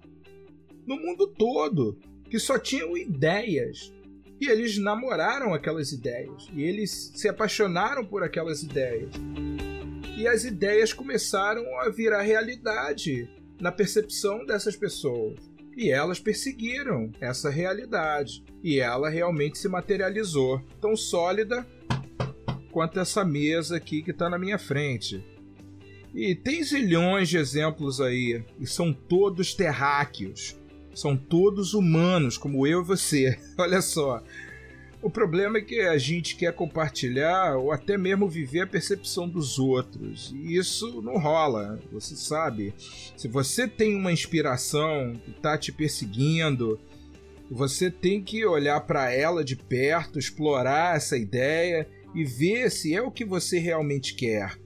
no 0.84 0.96
mundo 0.96 1.28
todo, 1.28 1.96
que 2.28 2.40
só 2.40 2.58
tinham 2.58 2.96
ideias. 2.96 3.92
E 4.40 4.48
eles 4.48 4.78
namoraram 4.78 5.54
aquelas 5.54 5.92
ideias. 5.92 6.48
E 6.52 6.62
eles 6.62 7.12
se 7.14 7.28
apaixonaram 7.28 8.04
por 8.04 8.24
aquelas 8.24 8.62
ideias 8.64 9.10
e 10.20 10.28
as 10.28 10.44
ideias 10.44 10.92
começaram 10.92 11.64
a 11.80 11.88
virar 11.88 12.20
realidade 12.20 13.26
na 13.58 13.72
percepção 13.72 14.44
dessas 14.44 14.76
pessoas. 14.76 15.38
E 15.74 15.90
elas 15.90 16.20
perseguiram 16.20 17.10
essa 17.22 17.48
realidade. 17.48 18.44
E 18.62 18.78
ela 18.78 19.08
realmente 19.08 19.56
se 19.56 19.66
materializou. 19.66 20.60
Tão 20.78 20.94
sólida 20.94 21.66
quanto 22.70 23.00
essa 23.00 23.24
mesa 23.24 23.78
aqui 23.78 24.02
que 24.02 24.10
está 24.10 24.28
na 24.28 24.38
minha 24.38 24.58
frente. 24.58 25.24
E 26.14 26.34
tem 26.34 26.62
zilhões 26.62 27.30
de 27.30 27.38
exemplos 27.38 27.98
aí, 27.98 28.44
e 28.58 28.66
são 28.66 28.92
todos 28.92 29.54
terráqueos. 29.54 30.54
São 30.94 31.16
todos 31.16 31.72
humanos, 31.72 32.36
como 32.36 32.66
eu 32.66 32.82
e 32.82 32.84
você. 32.84 33.38
Olha 33.56 33.80
só, 33.80 34.22
o 35.02 35.08
problema 35.08 35.58
é 35.58 35.62
que 35.62 35.80
a 35.80 35.96
gente 35.96 36.36
quer 36.36 36.52
compartilhar 36.52 37.56
ou 37.56 37.72
até 37.72 37.96
mesmo 37.96 38.28
viver 38.28 38.60
a 38.60 38.66
percepção 38.66 39.28
dos 39.28 39.58
outros. 39.58 40.34
E 40.34 40.56
isso 40.56 41.00
não 41.00 41.18
rola, 41.18 41.78
você 41.90 42.14
sabe. 42.14 42.74
Se 43.16 43.26
você 43.26 43.66
tem 43.66 43.94
uma 43.94 44.12
inspiração 44.12 45.14
que 45.24 45.30
está 45.30 45.56
te 45.56 45.72
perseguindo, 45.72 46.78
você 47.50 47.90
tem 47.90 48.22
que 48.22 48.44
olhar 48.44 48.80
para 48.82 49.10
ela 49.10 49.42
de 49.42 49.56
perto, 49.56 50.18
explorar 50.18 50.96
essa 50.96 51.16
ideia 51.16 51.88
e 52.14 52.24
ver 52.24 52.70
se 52.70 52.94
é 52.94 53.00
o 53.00 53.10
que 53.10 53.24
você 53.24 53.58
realmente 53.58 54.14
quer 54.14 54.58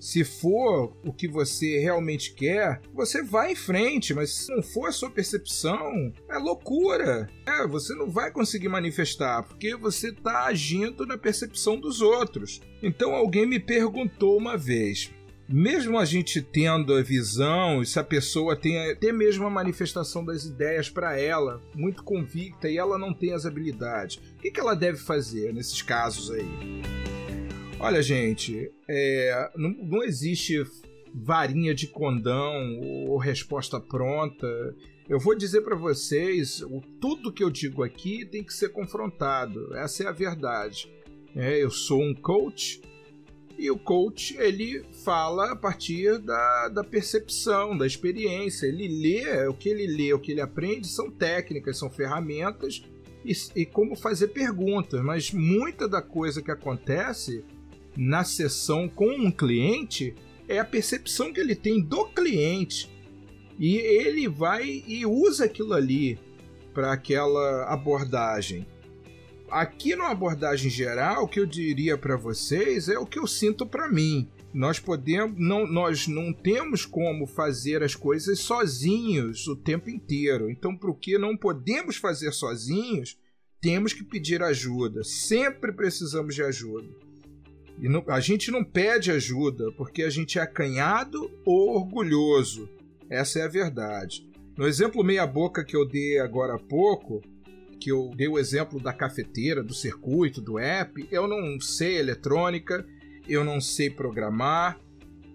se 0.00 0.24
for 0.24 0.96
o 1.04 1.12
que 1.12 1.28
você 1.28 1.78
realmente 1.78 2.32
quer, 2.32 2.80
você 2.92 3.22
vai 3.22 3.52
em 3.52 3.56
frente, 3.56 4.14
mas 4.14 4.34
se 4.34 4.54
não 4.54 4.62
for 4.62 4.88
a 4.88 4.92
sua 4.92 5.10
percepção, 5.10 6.10
é 6.28 6.38
loucura. 6.38 7.28
É, 7.46 7.66
você 7.66 7.94
não 7.94 8.10
vai 8.10 8.30
conseguir 8.30 8.68
manifestar, 8.68 9.42
porque 9.42 9.76
você 9.76 10.08
está 10.08 10.46
agindo 10.46 11.04
na 11.04 11.18
percepção 11.18 11.78
dos 11.78 12.00
outros. 12.00 12.62
Então 12.82 13.14
alguém 13.14 13.46
me 13.46 13.60
perguntou 13.60 14.38
uma 14.38 14.56
vez. 14.56 15.12
Mesmo 15.52 15.98
a 15.98 16.04
gente 16.04 16.40
tendo 16.40 16.94
a 16.94 17.02
visão, 17.02 17.82
e 17.82 17.86
se 17.86 17.98
a 17.98 18.04
pessoa 18.04 18.56
tem 18.56 18.90
até 18.90 19.12
mesmo 19.12 19.44
a 19.44 19.50
manifestação 19.50 20.24
das 20.24 20.44
ideias 20.44 20.88
para 20.88 21.18
ela, 21.18 21.60
muito 21.74 22.04
convicta, 22.04 22.68
e 22.68 22.78
ela 22.78 22.96
não 22.96 23.12
tem 23.12 23.32
as 23.32 23.44
habilidades, 23.44 24.22
o 24.38 24.40
que 24.40 24.60
ela 24.60 24.74
deve 24.76 24.98
fazer 24.98 25.52
nesses 25.52 25.82
casos 25.82 26.30
aí? 26.30 27.09
Olha, 27.82 28.02
gente, 28.02 28.70
é, 28.86 29.50
não, 29.56 29.70
não 29.70 30.04
existe 30.04 30.62
varinha 31.14 31.74
de 31.74 31.86
condão 31.86 32.78
ou 33.08 33.16
resposta 33.16 33.80
pronta. 33.80 34.46
Eu 35.08 35.18
vou 35.18 35.34
dizer 35.34 35.62
para 35.62 35.74
vocês, 35.74 36.62
tudo 37.00 37.32
que 37.32 37.42
eu 37.42 37.48
digo 37.48 37.82
aqui 37.82 38.26
tem 38.26 38.44
que 38.44 38.52
ser 38.52 38.68
confrontado. 38.68 39.74
Essa 39.74 40.04
é 40.04 40.06
a 40.06 40.12
verdade. 40.12 40.92
É, 41.34 41.56
eu 41.56 41.70
sou 41.70 42.02
um 42.02 42.14
coach 42.14 42.82
e 43.58 43.70
o 43.70 43.78
coach 43.78 44.36
ele 44.38 44.84
fala 45.02 45.52
a 45.52 45.56
partir 45.56 46.18
da, 46.18 46.68
da 46.68 46.84
percepção, 46.84 47.78
da 47.78 47.86
experiência. 47.86 48.66
Ele 48.66 48.88
lê, 48.88 49.46
o 49.46 49.54
que 49.54 49.70
ele 49.70 49.86
lê, 49.86 50.12
o 50.12 50.18
que 50.20 50.32
ele 50.32 50.42
aprende 50.42 50.86
são 50.86 51.10
técnicas, 51.10 51.78
são 51.78 51.88
ferramentas 51.88 52.82
e, 53.24 53.32
e 53.56 53.64
como 53.64 53.96
fazer 53.96 54.28
perguntas. 54.28 55.00
Mas 55.02 55.32
muita 55.32 55.88
da 55.88 56.02
coisa 56.02 56.42
que 56.42 56.50
acontece 56.50 57.42
na 57.96 58.24
sessão 58.24 58.88
com 58.88 59.10
um 59.10 59.30
cliente 59.30 60.14
é 60.48 60.58
a 60.58 60.64
percepção 60.64 61.32
que 61.32 61.40
ele 61.40 61.54
tem 61.54 61.80
do 61.80 62.06
cliente. 62.06 62.90
E 63.58 63.76
ele 63.76 64.26
vai 64.28 64.82
e 64.86 65.04
usa 65.04 65.44
aquilo 65.44 65.74
ali 65.74 66.18
para 66.72 66.92
aquela 66.92 67.64
abordagem. 67.64 68.66
Aqui 69.50 69.94
na 69.96 70.08
abordagem 70.08 70.70
geral, 70.70 71.24
o 71.24 71.28
que 71.28 71.40
eu 71.40 71.46
diria 71.46 71.98
para 71.98 72.16
vocês 72.16 72.88
é 72.88 72.98
o 72.98 73.06
que 73.06 73.18
eu 73.18 73.26
sinto 73.26 73.66
para 73.66 73.90
mim. 73.90 74.28
Nós 74.52 74.78
podemos, 74.80 75.38
não, 75.38 75.66
nós 75.66 76.06
não 76.08 76.32
temos 76.32 76.84
como 76.84 77.26
fazer 77.26 77.82
as 77.82 77.94
coisas 77.94 78.40
sozinhos 78.40 79.46
o 79.46 79.54
tempo 79.54 79.90
inteiro. 79.90 80.50
Então, 80.50 80.76
para 80.76 80.90
o 80.90 80.94
que 80.94 81.18
não 81.18 81.36
podemos 81.36 81.96
fazer 81.96 82.32
sozinhos, 82.32 83.18
temos 83.60 83.92
que 83.92 84.02
pedir 84.02 84.42
ajuda. 84.42 85.04
Sempre 85.04 85.72
precisamos 85.72 86.34
de 86.34 86.42
ajuda. 86.42 86.88
E 87.80 87.88
não, 87.88 88.04
a 88.08 88.20
gente 88.20 88.50
não 88.50 88.62
pede 88.62 89.10
ajuda 89.10 89.72
porque 89.72 90.02
a 90.02 90.10
gente 90.10 90.38
é 90.38 90.42
acanhado 90.42 91.30
ou 91.44 91.76
orgulhoso. 91.76 92.68
Essa 93.08 93.40
é 93.40 93.42
a 93.42 93.48
verdade. 93.48 94.28
No 94.56 94.66
exemplo 94.66 95.02
meia-boca 95.02 95.64
que 95.64 95.74
eu 95.74 95.86
dei 95.86 96.18
agora 96.18 96.54
há 96.54 96.58
pouco, 96.58 97.22
que 97.80 97.90
eu 97.90 98.10
dei 98.14 98.28
o 98.28 98.38
exemplo 98.38 98.78
da 98.78 98.92
cafeteira, 98.92 99.62
do 99.62 99.72
circuito, 99.72 100.40
do 100.42 100.58
app, 100.58 101.08
eu 101.10 101.26
não 101.26 101.58
sei 101.58 101.98
eletrônica, 101.98 102.86
eu 103.26 103.42
não 103.42 103.58
sei 103.60 103.88
programar, 103.88 104.78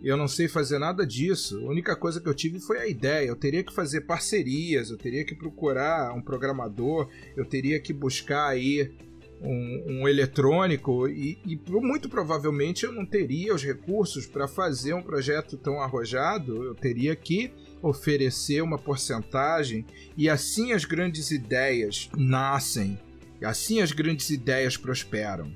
eu 0.04 0.16
não 0.16 0.28
sei 0.28 0.48
fazer 0.48 0.78
nada 0.78 1.08
disso. 1.08 1.58
A 1.66 1.70
única 1.70 1.96
coisa 1.96 2.22
que 2.22 2.30
eu 2.30 2.34
tive 2.36 2.60
foi 2.60 2.78
a 2.78 2.88
ideia. 2.88 3.26
Eu 3.26 3.36
teria 3.36 3.64
que 3.64 3.74
fazer 3.74 4.02
parcerias, 4.02 4.92
eu 4.92 4.98
teria 4.98 5.26
que 5.26 5.34
procurar 5.34 6.14
um 6.14 6.22
programador, 6.22 7.10
eu 7.36 7.44
teria 7.44 7.80
que 7.80 7.92
buscar 7.92 8.50
aí 8.50 8.94
um, 9.42 10.02
um 10.02 10.08
eletrônico 10.08 11.08
e, 11.08 11.38
e, 11.46 11.60
muito 11.70 12.10
provavelmente 12.10 12.86
eu 12.86 12.92
não 12.92 13.06
teria 13.06 13.54
os 13.54 13.64
recursos 13.64 14.26
para 14.26 14.48
fazer 14.48 14.94
um 14.94 15.02
projeto 15.02 15.58
tão 15.58 15.80
arrojado, 15.80 16.64
eu 16.64 16.76
teria 16.76 17.16
que 17.16 17.52
oferecer 17.82 18.62
uma 18.62 18.78
porcentagem 18.78 19.86
e 20.18 20.30
assim 20.30 20.72
as 20.72 20.86
grandes 20.86 21.32
ideias 21.32 22.10
nascem, 22.18 22.98
assim 23.44 23.82
as 23.82 23.92
grandes 23.92 24.30
ideias 24.30 24.78
prosperam. 24.78 25.52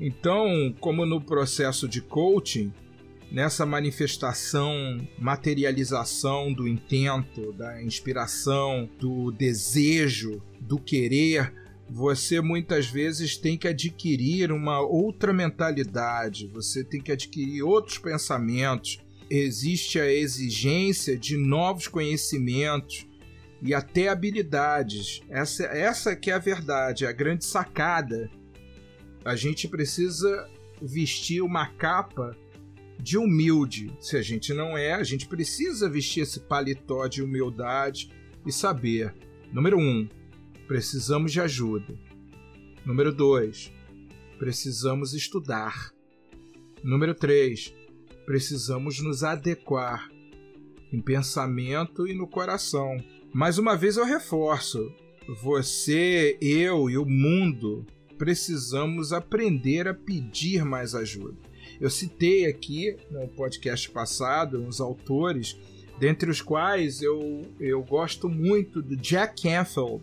Então, 0.00 0.74
como 0.80 1.06
no 1.06 1.20
processo 1.20 1.86
de 1.86 2.00
coaching, 2.00 2.72
nessa 3.30 3.64
manifestação, 3.64 4.98
materialização 5.18 6.52
do 6.52 6.66
intento, 6.66 7.52
da 7.52 7.82
inspiração, 7.82 8.88
do 8.98 9.30
desejo, 9.30 10.42
do 10.60 10.78
querer, 10.78 11.52
você 11.92 12.40
muitas 12.40 12.86
vezes 12.86 13.36
tem 13.36 13.58
que 13.58 13.68
adquirir 13.68 14.50
uma 14.50 14.80
outra 14.80 15.30
mentalidade, 15.30 16.46
você 16.46 16.82
tem 16.82 17.02
que 17.02 17.12
adquirir 17.12 17.62
outros 17.62 17.98
pensamentos. 17.98 18.98
Existe 19.28 20.00
a 20.00 20.10
exigência 20.10 21.18
de 21.18 21.36
novos 21.36 21.88
conhecimentos 21.88 23.06
e 23.60 23.74
até 23.74 24.08
habilidades. 24.08 25.20
Essa, 25.28 25.64
essa 25.64 26.16
que 26.16 26.30
é 26.30 26.34
a 26.34 26.38
verdade, 26.38 27.06
a 27.06 27.12
grande 27.12 27.44
sacada. 27.44 28.30
A 29.22 29.36
gente 29.36 29.68
precisa 29.68 30.48
vestir 30.80 31.42
uma 31.42 31.66
capa 31.66 32.34
de 32.98 33.18
humilde. 33.18 33.94
Se 34.00 34.16
a 34.16 34.22
gente 34.22 34.54
não 34.54 34.78
é, 34.78 34.94
a 34.94 35.04
gente 35.04 35.28
precisa 35.28 35.90
vestir 35.90 36.22
esse 36.22 36.40
paletó 36.40 37.06
de 37.06 37.22
humildade 37.22 38.10
e 38.46 38.50
saber. 38.50 39.14
Número 39.52 39.78
um, 39.78 40.08
precisamos 40.66 41.32
de 41.32 41.40
ajuda. 41.40 41.98
Número 42.84 43.12
2, 43.12 43.72
precisamos 44.38 45.14
estudar. 45.14 45.92
Número 46.82 47.14
3, 47.14 47.72
precisamos 48.26 49.00
nos 49.00 49.22
adequar 49.22 50.10
em 50.92 51.00
pensamento 51.00 52.06
e 52.06 52.14
no 52.14 52.26
coração. 52.26 52.96
Mais 53.32 53.58
uma 53.58 53.76
vez 53.76 53.96
eu 53.96 54.04
reforço: 54.04 54.92
você, 55.42 56.36
eu 56.40 56.90
e 56.90 56.98
o 56.98 57.06
mundo 57.06 57.86
precisamos 58.18 59.12
aprender 59.12 59.88
a 59.88 59.94
pedir 59.94 60.64
mais 60.64 60.94
ajuda. 60.94 61.38
Eu 61.80 61.90
citei 61.90 62.46
aqui 62.46 62.96
no 63.10 63.26
podcast 63.28 63.90
passado 63.90 64.62
uns 64.62 64.80
autores 64.80 65.56
dentre 65.98 66.30
os 66.30 66.40
quais 66.40 67.02
eu, 67.02 67.42
eu 67.58 67.82
gosto 67.82 68.28
muito 68.28 68.82
do 68.82 68.96
Jack 68.96 69.42
Canfield. 69.42 70.02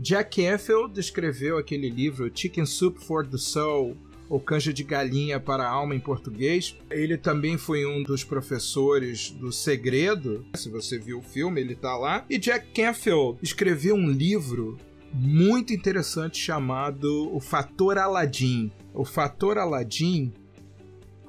Jack 0.00 0.42
Canfield 0.42 0.98
escreveu 1.00 1.58
aquele 1.58 1.90
livro 1.90 2.30
Chicken 2.32 2.64
Soup 2.64 2.96
for 2.98 3.26
the 3.26 3.36
Soul, 3.36 3.96
ou 4.28 4.38
Canja 4.38 4.72
de 4.72 4.84
Galinha 4.84 5.40
para 5.40 5.64
a 5.64 5.70
Alma 5.70 5.92
em 5.92 5.98
português. 5.98 6.76
Ele 6.88 7.16
também 7.16 7.58
foi 7.58 7.84
um 7.84 8.04
dos 8.04 8.22
professores 8.22 9.30
do 9.30 9.50
Segredo. 9.50 10.46
Se 10.54 10.70
você 10.70 10.98
viu 10.98 11.18
o 11.18 11.22
filme, 11.22 11.60
ele 11.60 11.72
está 11.72 11.96
lá. 11.96 12.24
E 12.30 12.38
Jack 12.38 12.68
Canfield 12.72 13.38
escreveu 13.42 13.96
um 13.96 14.08
livro 14.08 14.76
muito 15.12 15.72
interessante 15.72 16.38
chamado 16.38 17.34
O 17.34 17.40
Fator 17.40 17.98
Aladdin. 17.98 18.70
O 18.94 19.04
Fator 19.04 19.58
Aladdin 19.58 20.32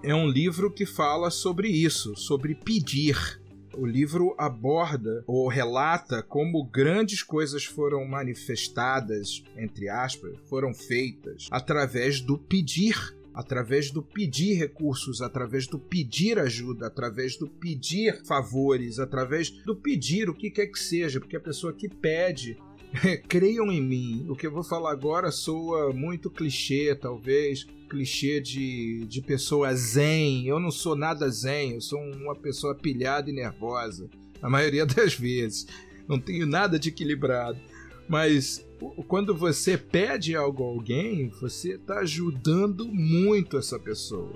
é 0.03 0.13
um 0.13 0.27
livro 0.27 0.69
que 0.69 0.85
fala 0.85 1.31
sobre 1.31 1.69
isso, 1.69 2.15
sobre 2.15 2.53
pedir. 2.53 3.41
O 3.77 3.85
livro 3.85 4.35
aborda 4.37 5.23
ou 5.27 5.47
relata 5.47 6.21
como 6.21 6.63
grandes 6.63 7.23
coisas 7.23 7.63
foram 7.65 8.05
manifestadas, 8.05 9.43
entre 9.55 9.87
aspas, 9.89 10.37
foram 10.49 10.73
feitas 10.73 11.47
através 11.51 12.21
do 12.21 12.37
pedir 12.37 13.17
através 13.33 13.89
do 13.89 14.01
pedir 14.01 14.55
recursos, 14.55 15.21
através 15.21 15.65
do 15.65 15.79
pedir 15.79 16.37
ajuda, 16.37 16.87
através 16.87 17.37
do 17.37 17.47
pedir 17.47 18.21
favores, 18.25 18.99
através 18.99 19.49
do 19.49 19.75
pedir 19.75 20.29
o 20.29 20.33
que 20.33 20.51
quer 20.51 20.67
que 20.67 20.79
seja, 20.79 21.21
porque 21.21 21.37
a 21.37 21.41
pessoa 21.41 21.71
que 21.71 21.87
pede, 21.87 22.57
creiam 23.27 23.71
em 23.71 23.81
mim. 23.81 24.25
O 24.29 24.35
que 24.35 24.47
eu 24.47 24.51
vou 24.51 24.63
falar 24.63 24.91
agora 24.91 25.31
soa 25.31 25.93
muito 25.93 26.29
clichê, 26.29 26.95
talvez, 26.95 27.65
clichê 27.89 28.39
de, 28.39 29.05
de 29.05 29.21
pessoa 29.21 29.73
zen. 29.75 30.45
Eu 30.45 30.59
não 30.59 30.71
sou 30.71 30.95
nada 30.95 31.29
zen, 31.29 31.73
eu 31.73 31.81
sou 31.81 31.99
uma 31.99 32.35
pessoa 32.35 32.75
pilhada 32.75 33.29
e 33.29 33.33
nervosa, 33.33 34.09
a 34.41 34.49
maioria 34.49 34.85
das 34.87 35.13
vezes. 35.13 35.67
Não 36.07 36.19
tenho 36.19 36.45
nada 36.45 36.79
de 36.79 36.89
equilibrado. 36.89 37.59
Mas 38.07 38.65
quando 39.07 39.35
você 39.35 39.77
pede 39.77 40.35
algo 40.35 40.63
a 40.63 40.67
alguém, 40.67 41.29
você 41.29 41.73
está 41.73 41.99
ajudando 41.99 42.87
muito 42.87 43.57
essa 43.57 43.77
pessoa. 43.77 44.33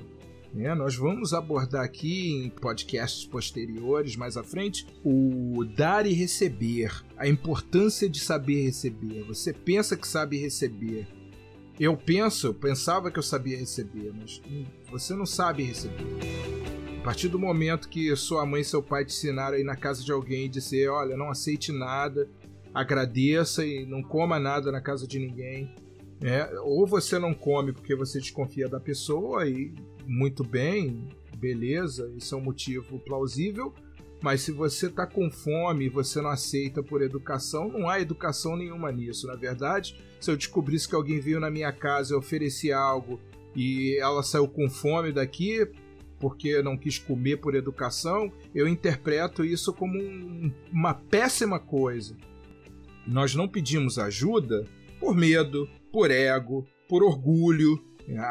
É, 0.55 0.75
nós 0.75 0.95
vamos 0.95 1.33
abordar 1.33 1.83
aqui 1.83 2.31
em 2.31 2.50
podcasts 2.50 3.25
posteriores, 3.25 4.15
mais 4.15 4.38
à 4.38 4.43
frente, 4.43 4.86
o 5.03 5.65
dar 5.65 6.05
e 6.05 6.13
receber, 6.13 7.03
a 7.17 7.27
importância 7.27 8.07
de 8.07 8.19
saber 8.19 8.63
receber. 8.63 9.24
Você 9.24 9.51
pensa 9.51 9.98
que 9.98 10.07
sabe 10.07 10.38
receber, 10.38 11.07
eu 11.79 11.98
penso, 11.98 12.48
eu 12.48 12.53
pensava 12.53 13.10
que 13.10 13.17
eu 13.17 13.24
sabia 13.24 13.57
receber, 13.57 14.13
mas 14.13 14.41
você 14.91 15.15
não 15.15 15.25
sabe 15.25 15.63
receber. 15.63 16.05
A 17.00 17.03
partir 17.03 17.27
do 17.27 17.39
momento 17.39 17.89
que 17.89 18.15
sua 18.15 18.45
mãe 18.45 18.62
e 18.62 18.65
seu 18.65 18.81
pai 18.81 19.03
te 19.03 19.12
ensinaram 19.12 19.57
a 19.57 19.60
ir 19.60 19.63
na 19.63 19.75
casa 19.75 20.03
de 20.03 20.12
alguém 20.12 20.45
e 20.45 20.50
dizer: 20.50 20.89
olha, 20.89 21.17
não 21.17 21.29
aceite 21.29 21.72
nada, 21.72 22.29
agradeça 22.74 23.65
e 23.65 23.86
não 23.86 24.03
coma 24.03 24.39
nada 24.39 24.72
na 24.72 24.79
casa 24.79 25.07
de 25.07 25.17
ninguém. 25.17 25.74
É, 26.24 26.58
ou 26.62 26.88
você 26.88 27.20
não 27.20 27.34
come 27.34 27.74
porque 27.74 27.96
você 27.96 28.18
desconfia 28.18 28.70
da 28.70 28.80
pessoa 28.80 29.46
e 29.46 29.74
muito 30.08 30.42
bem, 30.42 31.10
beleza, 31.36 32.10
isso 32.15 32.34
é 32.34 32.38
um 32.38 32.42
motivo 32.42 32.98
plausível. 33.00 33.74
Mas 34.22 34.39
se 34.39 34.53
você 34.53 34.88
está 34.88 35.06
com 35.06 35.30
fome 35.30 35.86
e 35.86 35.89
você 35.89 36.22
não 36.22 36.30
aceita 36.30 36.82
por 36.82 37.01
educação, 37.01 37.68
não 37.68 37.89
há 37.89 38.00
educação 38.00 38.56
nenhuma 38.56 38.89
nisso. 38.89 39.27
Na 39.27 39.36
verdade, 39.36 40.01
se 40.18 40.32
eu 40.32 40.38
descobrisse 40.38 40.88
que 40.88 40.96
alguém 40.96 41.20
veio 41.20 41.42
na 41.42 41.51
minha 41.51 41.74
casa 41.74 42.13
e 42.13 42.18
ofereci 42.18 42.72
algo 42.72 43.20
e 43.53 43.98
ela 44.00 44.24
saiu 44.24 44.48
com 44.48 44.70
fome 44.70 45.12
daqui 45.12 45.68
porque 46.20 46.62
não 46.62 46.77
quis 46.77 46.98
comer 46.98 47.36
por 47.36 47.53
educação, 47.53 48.32
eu 48.56 48.65
interpreto 48.65 49.44
isso 49.44 49.74
como 49.74 50.00
um, 50.00 50.50
uma 50.72 50.94
péssima 50.94 51.60
coisa. 51.60 52.15
Nós 53.06 53.36
não 53.36 53.46
pedimos 53.46 54.00
ajuda 54.00 54.63
por 55.01 55.13
medo, 55.13 55.68
por 55.94 56.10
ego, 56.10 56.66
por 56.90 57.04
orgulho, 57.04 57.80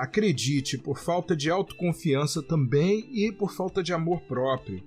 acredite, 0.01 0.77
por 0.77 0.99
falta 0.99 1.37
de 1.37 1.49
autoconfiança 1.49 2.43
também 2.43 3.09
e 3.13 3.31
por 3.31 3.55
falta 3.55 3.85
de 3.85 3.93
amor 3.93 4.21
próprio. 4.23 4.83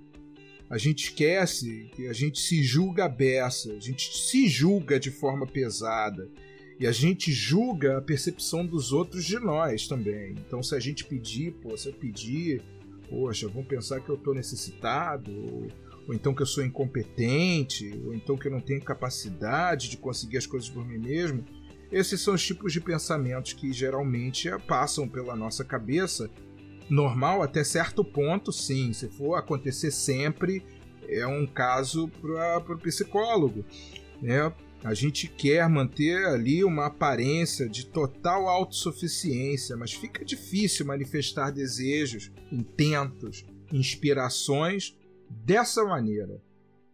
A 0.69 0.77
gente 0.77 1.05
esquece 1.05 1.89
que 1.95 2.05
a 2.07 2.13
gente 2.13 2.37
se 2.37 2.61
julga 2.61 3.07
beça, 3.07 3.71
a 3.71 3.79
gente 3.79 4.17
se 4.17 4.49
julga 4.49 4.99
de 4.99 5.09
forma 5.09 5.47
pesada. 5.47 6.29
E 6.77 6.85
a 6.85 6.91
gente 6.91 7.31
julga 7.31 7.97
a 7.97 8.01
percepção 8.01 8.65
dos 8.65 8.91
outros 8.91 9.23
de 9.23 9.39
nós 9.39 9.87
também. 9.87 10.35
Então, 10.45 10.61
se 10.61 10.75
a 10.75 10.79
gente 10.79 11.05
pedir, 11.05 11.53
pô, 11.53 11.77
se 11.77 11.87
eu 11.87 11.93
pedir, 11.93 12.61
poxa, 13.09 13.47
vão 13.47 13.63
pensar 13.63 14.01
que 14.01 14.09
eu 14.09 14.15
estou 14.15 14.33
necessitado, 14.33 15.31
ou, 15.31 15.67
ou, 16.09 16.13
então 16.13 16.33
que 16.35 16.41
eu 16.41 16.45
sou 16.45 16.65
incompetente, 16.65 17.97
ou 18.03 18.13
então 18.13 18.35
que 18.35 18.49
eu 18.49 18.51
não 18.51 18.59
tenho 18.59 18.81
capacidade 18.81 19.87
de 19.87 19.95
conseguir 19.95 20.37
as 20.37 20.45
coisas 20.45 20.69
por 20.69 20.85
mim 20.85 20.97
mesmo. 20.97 21.45
Esses 21.91 22.21
são 22.21 22.33
os 22.33 22.45
tipos 22.45 22.73
de 22.73 22.81
pensamentos 22.81 23.53
que 23.53 23.71
geralmente 23.71 24.49
passam 24.67 25.07
pela 25.07 25.35
nossa 25.35 25.63
cabeça 25.63 26.29
normal 26.89 27.41
até 27.41 27.63
certo 27.63 28.03
ponto, 28.03 28.51
sim. 28.51 28.93
Se 28.93 29.07
for 29.09 29.35
acontecer 29.35 29.91
sempre, 29.91 30.63
é 31.07 31.25
um 31.25 31.45
caso 31.45 32.07
para 32.21 32.73
o 32.73 32.79
psicólogo. 32.79 33.65
Né? 34.21 34.51
A 34.83 34.93
gente 34.93 35.27
quer 35.27 35.67
manter 35.67 36.25
ali 36.25 36.63
uma 36.63 36.85
aparência 36.85 37.67
de 37.67 37.87
total 37.87 38.47
autossuficiência, 38.47 39.75
mas 39.75 39.93
fica 39.93 40.23
difícil 40.23 40.85
manifestar 40.85 41.49
desejos, 41.49 42.31
intentos, 42.51 43.43
inspirações 43.71 44.95
dessa 45.29 45.83
maneira. 45.83 46.41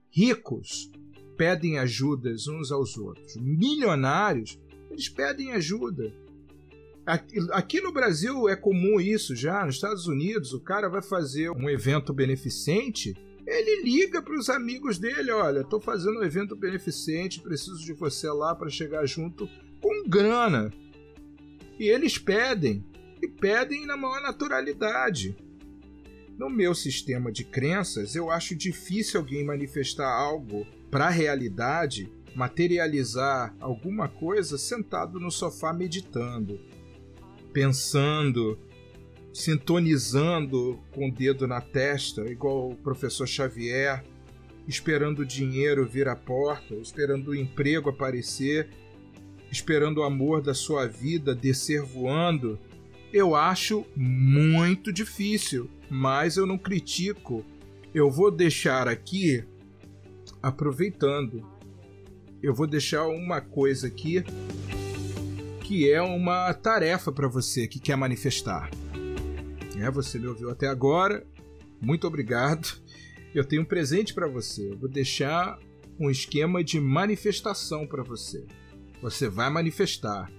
Ricos 0.10 0.90
pedem 1.38 1.80
ajudas 1.80 2.48
uns 2.48 2.72
aos 2.72 2.98
outros. 2.98 3.36
Milionários, 3.36 4.60
eles 4.92 5.10
pedem 5.10 5.52
ajuda. 5.52 6.14
Aqui 7.52 7.82
no 7.82 7.92
Brasil 7.92 8.48
é 8.48 8.56
comum 8.56 9.00
isso 9.00 9.36
já. 9.36 9.66
Nos 9.66 9.76
Estados 9.76 10.08
Unidos, 10.08 10.54
o 10.54 10.60
cara 10.60 10.88
vai 10.88 11.02
fazer 11.02 11.50
um 11.50 11.70
evento 11.70 12.14
beneficente, 12.14 13.16
ele 13.46 13.84
liga 13.84 14.22
para 14.22 14.38
os 14.38 14.50
amigos 14.50 14.98
dele: 14.98 15.32
olha, 15.32 15.62
estou 15.62 15.80
fazendo 15.80 16.20
um 16.20 16.24
evento 16.24 16.56
beneficente, 16.56 17.42
preciso 17.42 17.84
de 17.84 17.94
você 17.94 18.30
lá 18.30 18.56
para 18.56 18.70
chegar 18.70 19.06
junto 19.06 19.50
com 19.82 20.08
grana. 20.08 20.72
E 21.80 21.88
eles 21.90 22.18
pedem, 22.18 22.86
e 23.22 23.28
pedem 23.28 23.86
na 23.86 23.98
maior 23.98 24.22
naturalidade. 24.22 25.36
No 26.38 26.50
meu 26.50 26.74
sistema 26.74 27.32
de 27.32 27.44
crenças, 27.44 28.16
eu 28.16 28.32
acho 28.32 28.56
difícil 28.56 29.20
alguém 29.20 29.44
manifestar 29.44 30.08
algo 30.08 30.66
para 30.90 31.08
a 31.08 31.10
realidade, 31.10 32.12
materializar 32.36 33.56
alguma 33.60 34.08
coisa 34.08 34.58
sentado 34.58 35.20
no 35.20 35.30
sofá 35.30 35.74
meditando 35.74 36.60
pensando, 37.52 38.58
sintonizando 39.34 40.80
com 40.92 41.10
o 41.10 41.12
dedo 41.12 41.48
na 41.48 41.62
testa, 41.62 42.22
igual 42.30 42.72
o 42.72 42.76
professor 42.76 43.28
Xavier, 43.28 44.04
esperando 44.68 45.20
o 45.20 45.26
dinheiro 45.26 45.86
vir 45.86 46.08
à 46.08 46.16
porta, 46.16 46.76
esperando 46.76 47.30
o 47.30 47.36
emprego 47.36 47.90
aparecer, 47.90 48.70
esperando 49.52 50.00
o 50.00 50.04
amor 50.04 50.42
da 50.42 50.54
sua 50.54 50.88
vida 50.88 51.36
descer 51.36 51.82
voando, 51.82 52.60
eu 53.12 53.36
acho 53.36 53.86
muito 53.96 54.92
difícil, 54.94 55.70
mas 55.90 56.38
eu 56.38 56.46
não 56.46 56.58
critico. 56.58 57.46
Eu 57.94 58.10
vou 58.10 58.32
deixar 58.32 58.88
aqui, 58.88 59.44
aproveitando, 60.42 61.46
eu 62.42 62.54
vou 62.54 62.68
deixar 62.68 63.08
uma 63.08 63.40
coisa 63.40 63.88
aqui 63.88 64.24
que 65.64 65.90
é 65.90 66.02
uma 66.02 66.54
tarefa 66.54 67.12
para 67.12 67.28
você 67.28 67.68
que 67.68 67.80
quer 67.80 67.96
manifestar. 67.96 68.70
É, 69.78 69.90
você 69.90 70.20
me 70.20 70.28
ouviu 70.28 70.50
até 70.50 70.68
agora, 70.68 71.26
muito 71.80 72.06
obrigado. 72.06 72.78
Eu 73.34 73.46
tenho 73.46 73.62
um 73.62 73.66
presente 73.66 74.14
para 74.14 74.28
você. 74.28 74.72
Eu 74.72 74.78
vou 74.78 74.90
deixar 74.90 75.58
um 76.00 76.10
esquema 76.10 76.64
de 76.64 76.80
manifestação 76.80 77.88
para 77.88 78.04
você. 78.04 78.46
Você 79.02 79.30
vai 79.30 79.50
manifestar, 79.50 80.30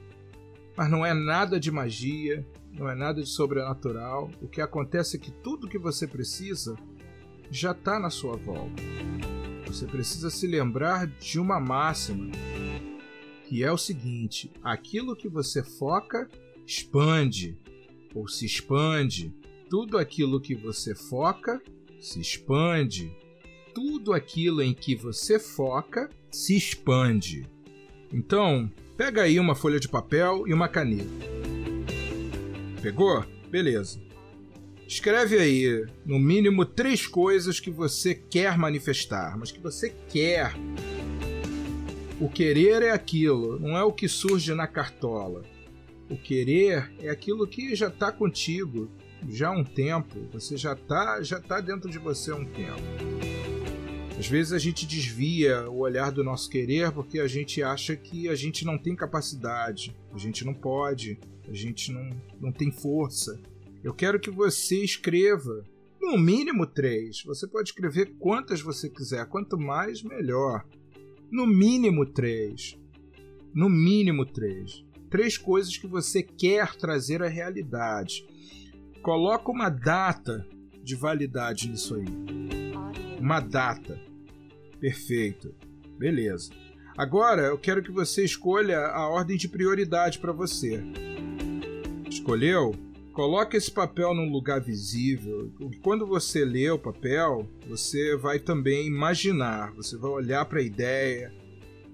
mas 0.76 0.90
não 0.90 1.04
é 1.04 1.14
nada 1.14 1.58
de 1.58 1.70
magia, 1.70 2.46
não 2.72 2.88
é 2.88 2.94
nada 2.94 3.22
de 3.22 3.28
sobrenatural. 3.28 4.30
O 4.40 4.48
que 4.48 4.60
acontece 4.60 5.16
é 5.16 5.20
que 5.20 5.30
tudo 5.30 5.68
que 5.68 5.78
você 5.78 6.06
precisa 6.06 6.76
já 7.50 7.72
está 7.72 7.98
na 7.98 8.10
sua 8.10 8.36
volta. 8.36 8.82
Você 9.72 9.86
precisa 9.86 10.28
se 10.28 10.46
lembrar 10.46 11.06
de 11.06 11.40
uma 11.40 11.58
máxima 11.58 12.30
que 13.48 13.64
é 13.64 13.72
o 13.72 13.78
seguinte: 13.78 14.52
aquilo 14.62 15.16
que 15.16 15.30
você 15.30 15.64
foca 15.64 16.28
expande 16.66 17.56
ou 18.14 18.28
se 18.28 18.44
expande. 18.44 19.34
Tudo 19.70 19.96
aquilo 19.96 20.42
que 20.42 20.54
você 20.54 20.94
foca 20.94 21.58
se 21.98 22.20
expande. 22.20 23.16
Tudo 23.74 24.12
aquilo 24.12 24.60
em 24.60 24.74
que 24.74 24.94
você 24.94 25.38
foca 25.38 26.10
se 26.30 26.54
expande. 26.54 27.48
Então, 28.12 28.70
pega 28.94 29.22
aí 29.22 29.40
uma 29.40 29.54
folha 29.54 29.80
de 29.80 29.88
papel 29.88 30.46
e 30.46 30.52
uma 30.52 30.68
caneta. 30.68 31.08
Pegou? 32.82 33.24
Beleza. 33.50 33.98
Escreve 34.92 35.38
aí, 35.38 35.86
no 36.04 36.18
mínimo, 36.18 36.66
três 36.66 37.06
coisas 37.06 37.58
que 37.58 37.70
você 37.70 38.14
quer 38.14 38.58
manifestar, 38.58 39.38
mas 39.38 39.50
que 39.50 39.58
você 39.58 39.88
quer. 39.88 40.52
O 42.20 42.28
querer 42.28 42.82
é 42.82 42.90
aquilo, 42.90 43.58
não 43.58 43.74
é 43.74 43.82
o 43.82 43.90
que 43.90 44.06
surge 44.06 44.54
na 44.54 44.66
cartola. 44.66 45.44
O 46.10 46.16
querer 46.18 46.92
é 47.00 47.08
aquilo 47.08 47.46
que 47.46 47.74
já 47.74 47.88
está 47.88 48.12
contigo 48.12 48.90
já 49.30 49.48
há 49.48 49.52
um 49.52 49.64
tempo. 49.64 50.28
Você 50.30 50.58
já 50.58 50.74
está 50.74 51.22
já 51.22 51.40
tá 51.40 51.58
dentro 51.58 51.88
de 51.88 51.98
você 51.98 52.30
há 52.30 52.36
um 52.36 52.44
tempo. 52.44 52.82
Às 54.18 54.26
vezes 54.26 54.52
a 54.52 54.58
gente 54.58 54.86
desvia 54.86 55.70
o 55.70 55.78
olhar 55.78 56.12
do 56.12 56.22
nosso 56.22 56.50
querer 56.50 56.92
porque 56.92 57.18
a 57.18 57.26
gente 57.26 57.62
acha 57.62 57.96
que 57.96 58.28
a 58.28 58.34
gente 58.34 58.62
não 58.62 58.76
tem 58.76 58.94
capacidade, 58.94 59.96
a 60.12 60.18
gente 60.18 60.44
não 60.44 60.52
pode, 60.52 61.18
a 61.48 61.54
gente 61.54 61.90
não, 61.90 62.10
não 62.38 62.52
tem 62.52 62.70
força. 62.70 63.40
Eu 63.82 63.92
quero 63.92 64.20
que 64.20 64.30
você 64.30 64.82
escreva 64.84 65.64
no 66.00 66.16
mínimo 66.16 66.66
três. 66.66 67.22
Você 67.24 67.46
pode 67.48 67.70
escrever 67.70 68.14
quantas 68.18 68.60
você 68.60 68.88
quiser, 68.88 69.26
quanto 69.26 69.58
mais, 69.58 70.02
melhor. 70.02 70.64
No 71.30 71.46
mínimo 71.46 72.06
três. 72.06 72.78
No 73.52 73.68
mínimo 73.68 74.24
três. 74.24 74.84
Três 75.10 75.36
coisas 75.36 75.76
que 75.76 75.86
você 75.86 76.22
quer 76.22 76.74
trazer 76.76 77.22
à 77.22 77.28
realidade. 77.28 78.24
Coloca 79.02 79.50
uma 79.50 79.68
data 79.68 80.46
de 80.82 80.94
validade 80.94 81.68
nisso 81.68 81.96
aí. 81.96 82.04
Uma 83.18 83.40
data. 83.40 84.00
Perfeito. 84.80 85.54
Beleza. 85.98 86.52
Agora 86.96 87.42
eu 87.42 87.58
quero 87.58 87.82
que 87.82 87.90
você 87.90 88.24
escolha 88.24 88.78
a 88.78 89.08
ordem 89.08 89.36
de 89.36 89.48
prioridade 89.48 90.18
para 90.18 90.32
você. 90.32 90.82
Escolheu? 92.08 92.72
Coloque 93.12 93.58
esse 93.58 93.70
papel 93.70 94.14
num 94.14 94.30
lugar 94.30 94.60
visível. 94.60 95.52
Quando 95.82 96.06
você 96.06 96.44
lê 96.44 96.70
o 96.70 96.78
papel, 96.78 97.46
você 97.68 98.16
vai 98.16 98.38
também 98.38 98.86
imaginar, 98.86 99.72
você 99.72 99.98
vai 99.98 100.10
olhar 100.10 100.44
para 100.46 100.60
a 100.60 100.62
ideia, 100.62 101.32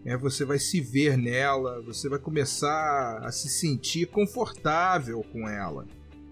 é, 0.04 0.16
você 0.16 0.44
vai 0.44 0.60
se 0.60 0.80
ver 0.80 1.18
nela, 1.18 1.82
você 1.82 2.08
vai 2.08 2.20
começar 2.20 3.18
a 3.18 3.32
se 3.32 3.48
sentir 3.48 4.06
confortável 4.06 5.24
com 5.32 5.48
ela. 5.48 5.86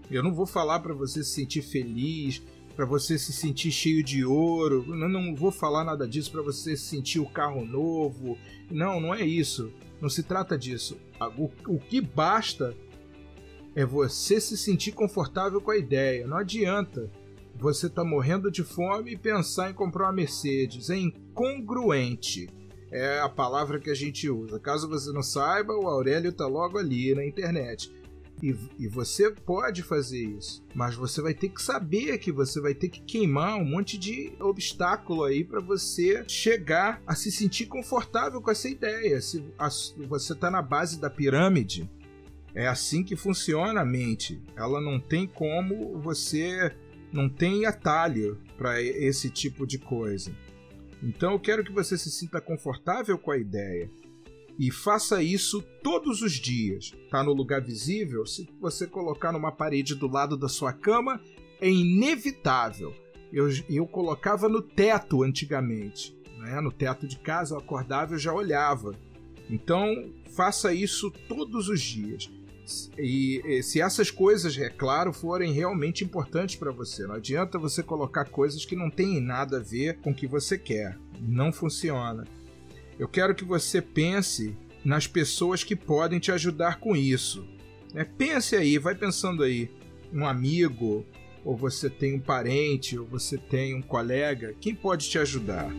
Eu 0.09 0.23
não 0.23 0.33
vou 0.33 0.45
falar 0.45 0.79
para 0.79 0.93
você 0.93 1.21
se 1.21 1.31
sentir 1.31 1.61
feliz, 1.61 2.41
para 2.73 2.85
você 2.85 3.17
se 3.17 3.33
sentir 3.33 3.71
cheio 3.71 4.01
de 4.01 4.23
ouro. 4.23 4.85
Eu 4.87 5.09
não 5.09 5.35
vou 5.35 5.51
falar 5.51 5.83
nada 5.83 6.07
disso 6.07 6.31
para 6.31 6.41
você 6.41 6.77
sentir 6.77 7.19
o 7.19 7.29
carro 7.29 7.65
novo. 7.65 8.37
Não, 8.71 9.01
não 9.01 9.13
é 9.13 9.25
isso. 9.25 9.69
Não 9.99 10.07
se 10.07 10.23
trata 10.23 10.57
disso. 10.57 10.97
O 11.67 11.77
que 11.77 11.99
basta 11.99 12.73
é 13.77 13.85
você 13.85 14.41
se 14.41 14.57
sentir 14.57 14.91
confortável 14.91 15.61
com 15.61 15.69
a 15.69 15.77
ideia. 15.77 16.25
Não 16.25 16.37
adianta 16.37 17.11
você 17.53 17.87
tá 17.87 18.03
morrendo 18.03 18.49
de 18.49 18.63
fome 18.63 19.11
e 19.11 19.17
pensar 19.17 19.69
em 19.69 19.73
comprar 19.73 20.05
uma 20.05 20.13
Mercedes. 20.13 20.89
É 20.89 20.97
incongruente. 20.97 22.49
É 22.91 23.19
a 23.19 23.29
palavra 23.29 23.79
que 23.79 23.91
a 23.91 23.93
gente 23.93 24.27
usa. 24.27 24.59
Caso 24.59 24.89
você 24.89 25.11
não 25.11 25.21
saiba, 25.21 25.73
o 25.73 25.87
Aurélio 25.87 26.31
está 26.31 26.47
logo 26.47 26.79
ali 26.79 27.13
na 27.13 27.23
internet. 27.23 27.93
E, 28.41 28.55
e, 28.79 28.87
você 28.87 29.31
pode 29.31 29.81
fazer 29.81 30.23
isso, 30.23 30.63
mas 30.75 30.93
você 30.93 31.21
vai 31.23 31.33
ter 31.33 31.49
que 31.49 31.59
saber 31.59 32.19
que 32.19 32.31
você 32.31 32.61
vai 32.61 32.75
ter 32.75 32.87
que 32.87 33.01
queimar 33.01 33.57
um 33.57 33.65
monte 33.65 33.97
de 33.97 34.31
obstáculo 34.39 35.23
aí 35.23 35.43
para 35.43 35.59
você 35.59 36.23
chegar 36.27 37.01
a 37.05 37.15
se 37.15 37.31
sentir 37.31 37.65
confortável 37.65 38.39
com 38.39 38.51
essa 38.51 38.69
ideia. 38.69 39.19
Se 39.21 39.43
a, 39.57 39.69
você 40.07 40.33
está 40.33 40.51
na 40.51 40.61
base 40.61 40.99
da 40.99 41.09
pirâmide, 41.09 41.89
é 42.57 42.65
assim 42.65 43.03
que 43.03 43.15
funciona 43.15 43.81
a 43.81 43.85
mente. 43.85 44.41
Ela 44.55 44.81
não 44.81 44.99
tem 44.99 45.27
como 45.27 45.99
você. 45.99 46.75
Não 47.13 47.29
tem 47.29 47.67
atalho 47.67 48.41
para 48.57 48.81
esse 48.81 49.29
tipo 49.29 49.67
de 49.67 49.77
coisa. 49.77 50.31
Então 51.03 51.33
eu 51.33 51.39
quero 51.39 51.63
que 51.63 51.71
você 51.71 51.95
se 51.95 52.09
sinta 52.09 52.41
confortável 52.41 53.15
com 53.15 53.29
a 53.29 53.37
ideia. 53.37 53.91
E 54.57 54.71
faça 54.71 55.21
isso 55.21 55.61
todos 55.83 56.23
os 56.23 56.33
dias. 56.33 56.91
Tá 57.11 57.23
no 57.23 57.31
lugar 57.31 57.61
visível? 57.61 58.25
Se 58.25 58.49
você 58.59 58.87
colocar 58.87 59.31
numa 59.31 59.51
parede 59.51 59.93
do 59.93 60.07
lado 60.07 60.35
da 60.35 60.49
sua 60.49 60.73
cama, 60.73 61.21
é 61.61 61.69
inevitável. 61.69 62.91
Eu, 63.31 63.49
eu 63.69 63.85
colocava 63.85 64.49
no 64.49 64.63
teto 64.63 65.21
antigamente. 65.21 66.17
Né? 66.39 66.59
No 66.59 66.71
teto 66.71 67.07
de 67.07 67.19
casa 67.19 67.53
eu 67.53 67.59
acordava 67.59 68.15
e 68.15 68.19
já 68.19 68.33
olhava. 68.33 68.95
Então 69.47 70.11
faça 70.35 70.73
isso 70.73 71.11
todos 71.27 71.69
os 71.69 71.79
dias. 71.79 72.31
E, 72.97 73.61
se 73.63 73.79
essas 73.79 74.11
coisas, 74.11 74.57
é 74.57 74.69
claro, 74.69 75.13
forem 75.13 75.53
realmente 75.53 76.03
importantes 76.03 76.55
para 76.55 76.71
você, 76.71 77.07
não 77.07 77.15
adianta 77.15 77.57
você 77.57 77.81
colocar 77.81 78.25
coisas 78.25 78.65
que 78.65 78.75
não 78.75 78.89
têm 78.89 79.21
nada 79.21 79.57
a 79.57 79.63
ver 79.63 79.97
com 79.99 80.11
o 80.11 80.15
que 80.15 80.27
você 80.27 80.57
quer. 80.57 80.97
Não 81.19 81.51
funciona. 81.51 82.25
Eu 82.99 83.07
quero 83.07 83.33
que 83.33 83.45
você 83.45 83.81
pense 83.81 84.55
nas 84.83 85.07
pessoas 85.07 85.63
que 85.63 85.75
podem 85.75 86.19
te 86.19 86.31
ajudar 86.31 86.79
com 86.79 86.95
isso. 86.95 87.47
É, 87.93 88.03
pense 88.03 88.55
aí, 88.55 88.77
vai 88.77 88.95
pensando 88.95 89.43
aí. 89.43 89.69
Um 90.11 90.25
amigo, 90.25 91.05
ou 91.43 91.55
você 91.55 91.89
tem 91.89 92.15
um 92.15 92.19
parente, 92.19 92.97
ou 92.97 93.05
você 93.05 93.37
tem 93.37 93.75
um 93.75 93.81
colega, 93.81 94.53
quem 94.59 94.75
pode 94.75 95.09
te 95.09 95.17
ajudar? 95.19 95.69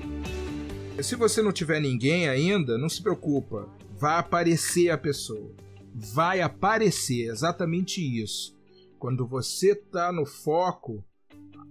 Se 1.02 1.14
você 1.14 1.42
não 1.42 1.52
tiver 1.52 1.80
ninguém 1.80 2.28
ainda, 2.28 2.76
não 2.76 2.88
se 2.88 3.02
preocupa, 3.02 3.68
vai 3.96 4.18
aparecer 4.18 4.90
a 4.90 4.98
pessoa 4.98 5.50
vai 5.94 6.40
aparecer 6.40 7.30
exatamente 7.30 8.00
isso. 8.00 8.56
Quando 8.98 9.26
você 9.26 9.72
está 9.72 10.12
no 10.12 10.26
foco, 10.26 11.04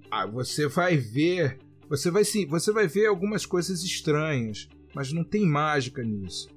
ah, 0.10 0.26
você 0.26 0.68
vai 0.68 0.96
ver, 0.96 1.60
você 1.90 2.10
vai 2.10 2.24
sim, 2.24 2.46
você 2.46 2.72
vai 2.72 2.88
ver 2.88 3.08
algumas 3.08 3.46
coisas 3.46 3.84
estranhas, 3.84 4.70
mas 4.96 5.12
não 5.12 5.24
tem 5.24 5.46
mágica 5.46 6.04
nisso. 6.04 6.50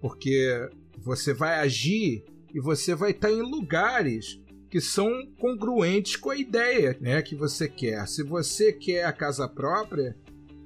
Porque 0.00 0.68
você 0.98 1.34
vai 1.34 1.60
agir 1.60 2.24
e 2.54 2.60
você 2.60 2.94
vai 2.94 3.10
estar 3.10 3.28
tá 3.28 3.34
em 3.34 3.42
lugares 3.42 4.40
que 4.70 4.80
são 4.80 5.10
congruentes 5.38 6.16
com 6.16 6.30
a 6.30 6.36
ideia 6.36 6.96
né, 7.00 7.22
que 7.22 7.34
você 7.34 7.68
quer. 7.68 8.06
Se 8.08 8.22
você 8.22 8.72
quer 8.72 9.04
a 9.04 9.12
casa 9.12 9.48
própria 9.48 10.16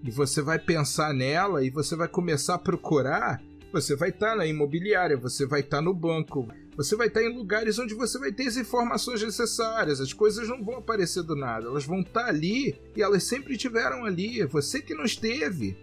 e 0.03 0.11
você 0.11 0.41
vai 0.41 0.59
pensar 0.59 1.13
nela 1.13 1.65
e 1.65 1.71
você 1.71 1.95
vai 1.95 2.09
começar 2.09 2.55
a 2.55 2.59
procurar, 2.59 3.43
você 3.73 3.95
vai 3.95 4.11
estar 4.11 4.31
tá 4.31 4.37
na 4.37 4.47
imobiliária, 4.47 5.17
você 5.17 5.47
vai 5.47 5.61
estar 5.61 5.79
tá 5.79 5.83
no 5.83 5.95
banco, 5.95 6.49
você 6.77 6.97
vai 6.97 7.09
estar 7.09 7.21
tá 7.21 7.27
em 7.27 7.35
lugares 7.35 7.79
onde 7.79 7.95
você 7.95 8.19
vai 8.19 8.33
ter 8.33 8.47
as 8.47 8.57
informações 8.57 9.23
necessárias. 9.23 10.01
As 10.01 10.13
coisas 10.13 10.49
não 10.49 10.65
vão 10.65 10.77
aparecer 10.77 11.23
do 11.23 11.37
nada, 11.37 11.67
elas 11.67 11.85
vão 11.85 12.01
estar 12.01 12.27
ali 12.27 12.81
e 12.97 13.03
elas 13.03 13.25
sempre 13.25 13.55
estiveram 13.55 14.05
ali. 14.05 14.41
É 14.41 14.47
você 14.47 14.81
que 14.81 14.95
não 14.95 15.05
esteve. 15.05 15.77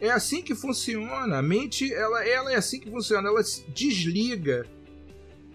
É 0.00 0.10
assim 0.10 0.42
que 0.42 0.54
funciona. 0.54 1.38
A 1.38 1.42
mente, 1.42 1.92
ela, 1.92 2.26
ela 2.26 2.52
é 2.52 2.56
assim 2.56 2.80
que 2.80 2.90
funciona. 2.90 3.28
Ela 3.28 3.42
desliga 3.68 4.66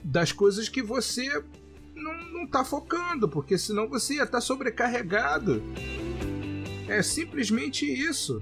das 0.04 0.32
coisas 0.32 0.70
que 0.70 0.84
você 0.84 1.44
não 1.96 2.44
está 2.44 2.64
focando, 2.64 3.28
porque 3.28 3.58
senão 3.58 3.88
você 3.88 4.16
ia 4.16 4.24
estar 4.24 4.42
sobrecarregado. 4.42 5.64
É 6.88 7.02
simplesmente 7.02 7.86
isso. 7.86 8.40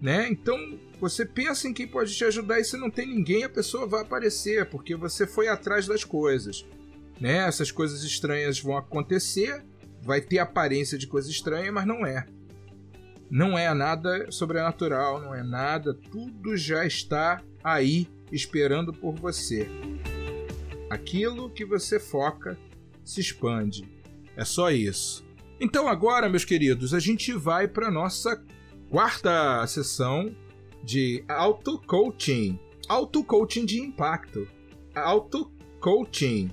Né? 0.00 0.28
Então, 0.30 0.78
você 1.00 1.24
pensa 1.24 1.68
em 1.68 1.72
quem 1.72 1.86
pode 1.86 2.14
te 2.14 2.24
ajudar 2.24 2.58
e 2.58 2.64
se 2.64 2.76
não 2.76 2.90
tem 2.90 3.06
ninguém, 3.06 3.44
a 3.44 3.48
pessoa 3.48 3.86
vai 3.86 4.02
aparecer, 4.02 4.68
porque 4.68 4.96
você 4.96 5.26
foi 5.26 5.48
atrás 5.48 5.86
das 5.86 6.04
coisas. 6.04 6.66
Né? 7.20 7.38
Essas 7.38 7.70
coisas 7.70 8.02
estranhas 8.02 8.60
vão 8.60 8.76
acontecer, 8.76 9.64
vai 10.02 10.20
ter 10.20 10.38
aparência 10.38 10.98
de 10.98 11.06
coisa 11.06 11.30
estranha, 11.30 11.70
mas 11.70 11.86
não 11.86 12.04
é. 12.04 12.26
Não 13.30 13.58
é 13.58 13.72
nada 13.74 14.30
sobrenatural, 14.30 15.20
não 15.20 15.34
é 15.34 15.42
nada, 15.42 15.94
tudo 15.94 16.56
já 16.56 16.86
está 16.86 17.42
aí 17.62 18.08
esperando 18.32 18.92
por 18.92 19.14
você. 19.14 19.68
Aquilo 20.90 21.50
que 21.50 21.64
você 21.64 22.00
foca 22.00 22.58
se 23.04 23.20
expande. 23.20 23.88
É 24.36 24.44
só 24.44 24.70
isso. 24.70 25.26
Então 25.60 25.88
agora, 25.88 26.28
meus 26.28 26.44
queridos, 26.44 26.94
a 26.94 27.00
gente 27.00 27.32
vai 27.32 27.68
para 27.68 27.90
nossa 27.90 28.42
quarta 28.88 29.66
sessão 29.66 30.34
de 30.82 31.24
auto-coaching. 31.28 32.58
Auto-coaching 32.88 33.64
de 33.64 33.80
impacto. 33.80 34.48
Auto-coaching. 34.94 36.50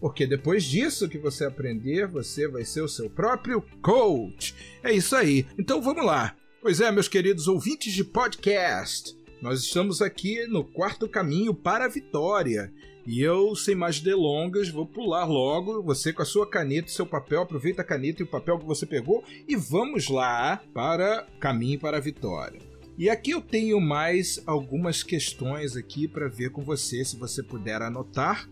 Porque 0.00 0.26
depois 0.26 0.64
disso 0.64 1.08
que 1.08 1.18
você 1.18 1.44
aprender, 1.44 2.06
você 2.06 2.46
vai 2.46 2.64
ser 2.64 2.82
o 2.82 2.88
seu 2.88 3.10
próprio 3.10 3.64
coach. 3.82 4.54
É 4.82 4.92
isso 4.92 5.16
aí. 5.16 5.46
Então 5.58 5.82
vamos 5.82 6.04
lá. 6.04 6.36
Pois 6.60 6.80
é, 6.80 6.90
meus 6.90 7.08
queridos 7.08 7.48
ouvintes 7.48 7.92
de 7.92 8.04
podcast, 8.04 9.16
nós 9.40 9.60
estamos 9.60 10.02
aqui 10.02 10.46
no 10.46 10.64
quarto 10.64 11.08
caminho 11.08 11.54
para 11.54 11.84
a 11.84 11.88
vitória. 11.88 12.72
E 13.06 13.22
eu, 13.22 13.56
sem 13.56 13.74
mais 13.74 14.00
delongas, 14.00 14.68
vou 14.68 14.84
pular 14.84 15.24
logo. 15.24 15.82
Você 15.82 16.12
com 16.12 16.20
a 16.20 16.26
sua 16.26 16.46
caneta 16.46 16.88
e 16.88 16.92
seu 16.92 17.06
papel, 17.06 17.40
aproveita 17.40 17.80
a 17.80 17.84
caneta 17.84 18.22
e 18.22 18.24
o 18.24 18.28
papel 18.28 18.58
que 18.58 18.66
você 18.66 18.84
pegou 18.84 19.24
e 19.46 19.56
vamos 19.56 20.08
lá 20.08 20.62
para 20.74 21.26
caminho 21.40 21.80
para 21.80 21.96
a 21.96 22.00
vitória. 22.00 22.67
E 22.98 23.08
aqui 23.08 23.30
eu 23.30 23.40
tenho 23.40 23.80
mais 23.80 24.42
algumas 24.44 25.04
questões 25.04 25.76
aqui 25.76 26.08
para 26.08 26.26
ver 26.26 26.50
com 26.50 26.62
você, 26.62 27.04
se 27.04 27.16
você 27.16 27.44
puder 27.44 27.80
anotar. 27.80 28.50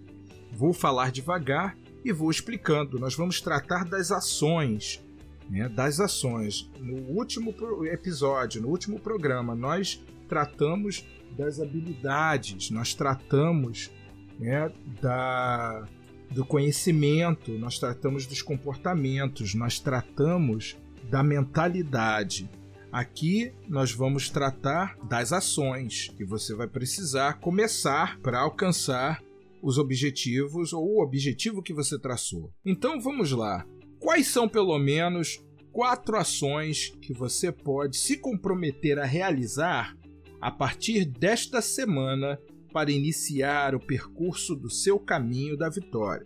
Vou 0.52 0.72
falar 0.72 1.10
devagar 1.10 1.76
e 2.04 2.12
vou 2.12 2.30
explicando. 2.30 2.96
Nós 2.96 3.16
vamos 3.16 3.40
tratar 3.40 3.84
das 3.84 4.12
ações, 4.12 5.04
né, 5.50 5.68
das 5.68 5.98
ações. 5.98 6.70
No 6.78 6.96
último 7.18 7.52
episódio, 7.86 8.62
no 8.62 8.68
último 8.68 9.00
programa, 9.00 9.52
nós 9.52 10.00
tratamos 10.28 11.04
das 11.36 11.58
habilidades, 11.58 12.70
nós 12.70 12.94
tratamos 12.94 13.90
né, 14.38 14.70
da, 15.02 15.88
do 16.30 16.44
conhecimento, 16.44 17.50
nós 17.58 17.80
tratamos 17.80 18.26
dos 18.26 18.42
comportamentos, 18.42 19.54
nós 19.56 19.80
tratamos 19.80 20.76
da 21.10 21.20
mentalidade. 21.20 22.48
Aqui 22.92 23.52
nós 23.68 23.92
vamos 23.92 24.30
tratar 24.30 24.96
das 25.08 25.32
ações 25.32 26.08
que 26.16 26.24
você 26.24 26.54
vai 26.54 26.68
precisar 26.68 27.34
começar 27.40 28.18
para 28.20 28.40
alcançar 28.40 29.22
os 29.62 29.78
objetivos 29.78 30.72
ou 30.72 30.84
o 30.84 31.02
objetivo 31.02 31.62
que 31.62 31.74
você 31.74 31.98
traçou. 31.98 32.52
Então 32.64 33.00
vamos 33.00 33.32
lá. 33.32 33.66
Quais 33.98 34.28
são 34.28 34.48
pelo 34.48 34.78
menos 34.78 35.44
quatro 35.72 36.16
ações 36.16 36.96
que 37.02 37.12
você 37.12 37.50
pode 37.50 37.96
se 37.96 38.18
comprometer 38.18 38.98
a 38.98 39.04
realizar 39.04 39.96
a 40.40 40.50
partir 40.50 41.04
desta 41.04 41.60
semana 41.60 42.40
para 42.72 42.92
iniciar 42.92 43.74
o 43.74 43.80
percurso 43.80 44.54
do 44.54 44.70
seu 44.70 44.98
caminho 44.98 45.56
da 45.56 45.68
vitória? 45.68 46.24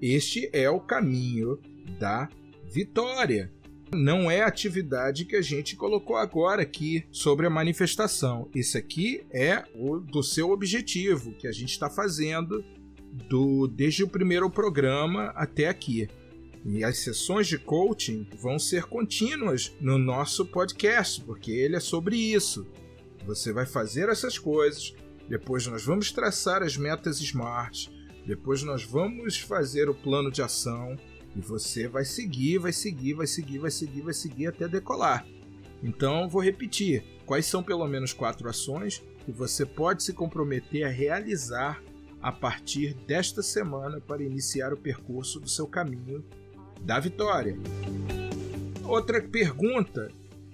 Este 0.00 0.50
é 0.52 0.68
o 0.68 0.80
caminho 0.80 1.58
da 1.98 2.28
vitória 2.64 3.52
não 3.94 4.30
é 4.30 4.42
a 4.42 4.46
atividade 4.46 5.24
que 5.24 5.36
a 5.36 5.42
gente 5.42 5.76
colocou 5.76 6.16
agora 6.16 6.62
aqui 6.62 7.04
sobre 7.10 7.46
a 7.46 7.50
manifestação. 7.50 8.48
Isso 8.54 8.78
aqui 8.78 9.24
é 9.30 9.64
o 9.74 9.98
do 9.98 10.22
seu 10.22 10.50
objetivo 10.50 11.32
que 11.34 11.46
a 11.46 11.52
gente 11.52 11.70
está 11.70 11.90
fazendo 11.90 12.64
do 13.28 13.66
desde 13.66 14.02
o 14.02 14.08
primeiro 14.08 14.48
programa 14.48 15.32
até 15.34 15.68
aqui. 15.68 16.08
E 16.64 16.84
as 16.84 16.98
sessões 16.98 17.48
de 17.48 17.58
coaching 17.58 18.26
vão 18.38 18.58
ser 18.58 18.84
contínuas 18.84 19.74
no 19.80 19.98
nosso 19.98 20.46
podcast, 20.46 21.20
porque 21.22 21.50
ele 21.50 21.76
é 21.76 21.80
sobre 21.80 22.16
isso. 22.16 22.66
Você 23.26 23.52
vai 23.52 23.66
fazer 23.66 24.08
essas 24.08 24.38
coisas, 24.38 24.94
depois 25.28 25.66
nós 25.66 25.84
vamos 25.84 26.12
traçar 26.12 26.62
as 26.62 26.76
metas 26.76 27.20
SMART, 27.20 27.88
depois 28.26 28.62
nós 28.62 28.84
vamos 28.84 29.38
fazer 29.38 29.88
o 29.88 29.94
plano 29.94 30.30
de 30.30 30.40
ação 30.40 30.96
e 31.34 31.40
você 31.40 31.88
vai 31.88 32.04
seguir, 32.04 32.58
vai 32.58 32.72
seguir, 32.72 33.14
vai 33.14 33.26
seguir, 33.26 33.58
vai 33.58 33.70
seguir, 33.70 34.00
vai 34.02 34.14
seguir 34.14 34.46
até 34.46 34.68
decolar. 34.68 35.26
Então, 35.82 36.28
vou 36.28 36.42
repetir: 36.42 37.04
quais 37.26 37.46
são 37.46 37.62
pelo 37.62 37.86
menos 37.86 38.12
quatro 38.12 38.48
ações 38.48 39.02
que 39.24 39.32
você 39.32 39.64
pode 39.64 40.02
se 40.02 40.12
comprometer 40.12 40.84
a 40.84 40.90
realizar 40.90 41.82
a 42.20 42.30
partir 42.30 42.94
desta 43.06 43.42
semana 43.42 44.00
para 44.00 44.22
iniciar 44.22 44.72
o 44.72 44.76
percurso 44.76 45.40
do 45.40 45.48
seu 45.48 45.66
caminho 45.66 46.24
da 46.82 47.00
vitória? 47.00 47.58
Outra 48.84 49.22
pergunta: 49.22 50.10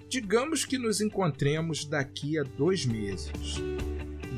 digamos 0.07 0.65
que 0.65 0.77
nos 0.77 1.01
encontremos 1.01 1.85
daqui 1.85 2.39
a 2.39 2.43
dois 2.43 2.85
meses. 2.85 3.57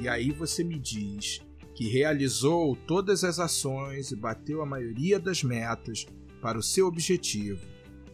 E 0.02 0.10
aí 0.10 0.32
você 0.32 0.64
me 0.64 0.80
diz 0.80 1.42
que 1.76 1.88
realizou 1.88 2.76
todas 2.76 3.24
as 3.24 3.40
ações 3.40 4.12
e 4.12 4.16
bateu 4.16 4.62
a 4.62 4.66
maioria 4.66 5.20
das 5.20 5.44
metas 5.44 6.06
para 6.42 6.58
o 6.58 6.64
seu 6.64 6.88
objetivo, 6.88 7.62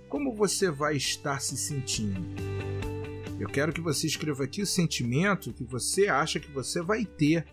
como 0.09 0.35
você 0.35 0.69
vai 0.69 0.97
estar 0.97 1.39
se 1.39 1.57
sentindo? 1.57 2.35
Eu 3.39 3.47
quero 3.47 3.71
que 3.71 3.81
você 3.81 4.07
escreva 4.07 4.43
aqui 4.43 4.61
o 4.61 4.67
sentimento 4.67 5.53
que 5.53 5.63
você 5.63 6.07
acha 6.07 6.39
que 6.39 6.51
você 6.51 6.81
vai 6.81 7.05
ter 7.05 7.45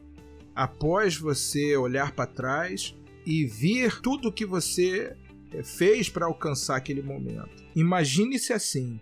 após 0.55 1.17
você 1.17 1.77
olhar 1.77 2.13
para 2.13 2.27
trás 2.27 2.97
e 3.27 3.45
ver 3.45 4.01
tudo 4.01 4.33
que 4.33 4.47
você 4.47 5.17
eh, 5.53 5.63
fez 5.63 6.09
para 6.09 6.27
alcançar 6.27 6.77
aquele 6.77 7.03
momento. 7.03 7.65
Imagine-se 7.75 8.53
assim, 8.53 9.01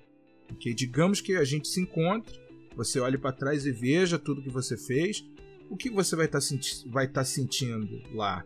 que 0.59 0.75
digamos 0.75 1.21
que 1.21 1.37
a 1.37 1.45
gente 1.45 1.69
se 1.69 1.81
encontre, 1.81 2.41
você 2.75 2.99
olhe 3.01 3.19
para 3.19 3.33
trás 3.33 3.67
e 3.67 3.73
veja 3.73 4.19
tudo 4.19 4.43
que 4.43 4.51
você 4.51 4.77
fez, 4.77 5.25
o 5.69 5.77
que 5.77 5.91
você 5.91 6.17
vai 6.17 6.27
estar 6.27 6.39
tá 6.39 6.43
senti 6.43 6.89
tá 7.13 7.25
sentindo 7.25 8.03
lá? 8.15 8.45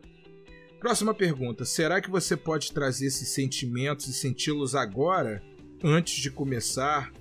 Próxima 0.80 1.14
pergunta: 1.14 1.64
será 1.64 2.00
que 2.00 2.10
você 2.10 2.36
pode 2.36 2.72
trazer 2.72 3.06
esses 3.06 3.28
sentimentos 3.28 4.06
e 4.08 4.12
senti-los 4.12 4.74
agora, 4.74 5.42
antes 5.82 6.14
de 6.20 6.30
começar, 6.30 7.12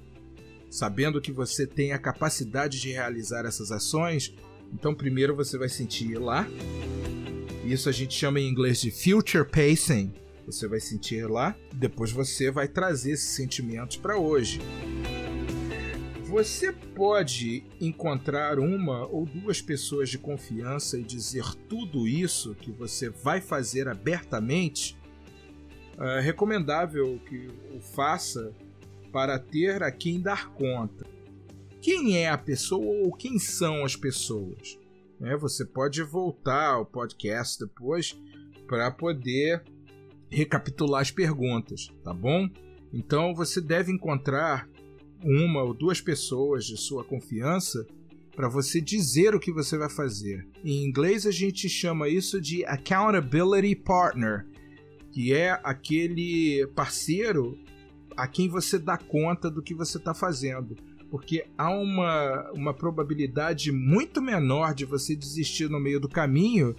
sabendo 0.70 1.22
que 1.22 1.32
você 1.32 1.66
tem 1.66 1.92
a 1.92 2.00
capacidade 2.00 2.80
de 2.80 2.92
realizar 2.92 3.46
essas 3.46 3.72
ações? 3.72 4.34
Então, 4.74 4.94
primeiro 4.94 5.36
você 5.36 5.58
vai 5.58 5.70
sentir 5.70 6.18
lá. 6.18 6.48
Isso 7.64 7.90
a 7.90 7.92
gente 7.92 8.14
chama 8.14 8.40
em 8.40 8.48
inglês 8.48 8.82
de 8.82 8.92
future 8.92 9.48
pacing. 9.48 10.14
Você 10.46 10.68
vai 10.68 10.80
sentir 10.80 11.28
lá, 11.28 11.56
depois 11.74 12.12
você 12.12 12.52
vai 12.52 12.68
trazer 12.68 13.12
esses 13.14 13.30
sentimentos 13.30 13.98
para 13.98 14.18
hoje. 14.18 14.60
Você 16.36 16.70
pode 16.70 17.64
encontrar 17.80 18.60
uma 18.60 19.08
ou 19.08 19.26
duas 19.26 19.62
pessoas 19.62 20.10
de 20.10 20.18
confiança 20.18 21.00
e 21.00 21.02
dizer 21.02 21.46
tudo 21.70 22.06
isso 22.06 22.54
que 22.56 22.74
você 22.74 23.10
vai 23.10 23.40
fazer 23.40 23.88
abertamente? 23.88 24.98
É 25.98 26.20
recomendável 26.20 27.22
que 27.26 27.48
o 27.74 27.80
faça 27.80 28.54
para 29.14 29.40
ter 29.40 29.82
a 29.82 29.90
quem 29.90 30.20
dar 30.20 30.50
conta. 30.50 31.06
Quem 31.82 32.18
é 32.18 32.30
a 32.30 32.38
pessoa 32.38 33.06
ou 33.06 33.14
quem 33.14 33.40
são 33.40 33.86
as 33.86 33.96
pessoas? 33.96 34.78
É, 35.22 35.38
você 35.38 35.64
pode 35.64 36.04
voltar 36.04 36.74
ao 36.74 36.86
podcast 36.86 37.64
depois 37.64 38.14
para 38.68 38.92
poder 38.92 39.64
recapitular 40.30 41.00
as 41.00 41.12
perguntas, 41.12 41.94
tá 42.04 42.14
bom? 42.14 42.50
Então 42.92 43.34
você 43.34 43.62
deve 43.62 43.90
encontrar 43.90 44.68
uma 45.26 45.64
ou 45.64 45.74
duas 45.74 46.00
pessoas 46.00 46.66
de 46.66 46.78
sua 46.78 47.04
confiança 47.04 47.86
para 48.36 48.48
você 48.48 48.80
dizer 48.80 49.34
o 49.34 49.40
que 49.40 49.52
você 49.52 49.78
vai 49.78 49.90
fazer. 49.90 50.48
Em 50.64 50.86
inglês 50.86 51.26
a 51.26 51.32
gente 51.32 51.68
chama 51.68 52.08
isso 52.08 52.40
de 52.40 52.64
accountability 52.66 53.76
partner, 53.76 54.46
que 55.12 55.34
é 55.34 55.60
aquele 55.64 56.68
parceiro 56.76 57.58
a 58.16 58.28
quem 58.28 58.48
você 58.48 58.78
dá 58.78 58.98
conta 58.98 59.50
do 59.50 59.64
que 59.64 59.74
você 59.74 59.98
está 59.98 60.14
fazendo. 60.14 60.76
Porque 61.10 61.46
há 61.58 61.70
uma, 61.70 62.52
uma 62.52 62.74
probabilidade 62.74 63.72
muito 63.72 64.22
menor 64.22 64.74
de 64.74 64.86
você 64.86 65.16
desistir 65.16 65.70
no 65.70 65.80
meio 65.80 66.00
do 66.00 66.10
caminho 66.10 66.76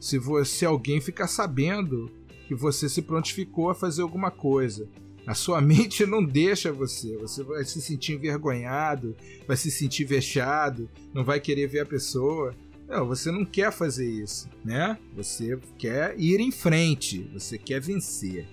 se 0.00 0.18
você 0.18 0.66
alguém 0.66 1.00
ficar 1.00 1.26
sabendo 1.26 2.10
que 2.46 2.54
você 2.54 2.88
se 2.88 3.02
prontificou 3.02 3.70
a 3.70 3.74
fazer 3.74 4.02
alguma 4.02 4.30
coisa. 4.30 4.88
A 5.28 5.34
sua 5.34 5.60
mente 5.62 6.06
não 6.06 6.24
deixa 6.24 6.72
você. 6.72 7.16
Você 7.18 7.42
vai 7.42 7.62
se 7.64 7.82
sentir 7.82 8.14
envergonhado, 8.14 9.14
vai 9.46 9.56
se 9.56 9.70
sentir 9.70 10.04
vexado, 10.04 10.90
não 11.12 11.22
vai 11.22 11.38
querer 11.38 11.66
ver 11.66 11.80
a 11.80 11.86
pessoa. 11.86 12.54
Não, 12.88 13.06
você 13.06 13.30
não 13.30 13.44
quer 13.44 13.70
fazer 13.70 14.08
isso, 14.08 14.48
né? 14.64 14.98
Você 15.14 15.58
quer 15.76 16.18
ir 16.18 16.40
em 16.40 16.50
frente, 16.50 17.28
você 17.34 17.58
quer 17.58 17.82
vencer, 17.82 18.48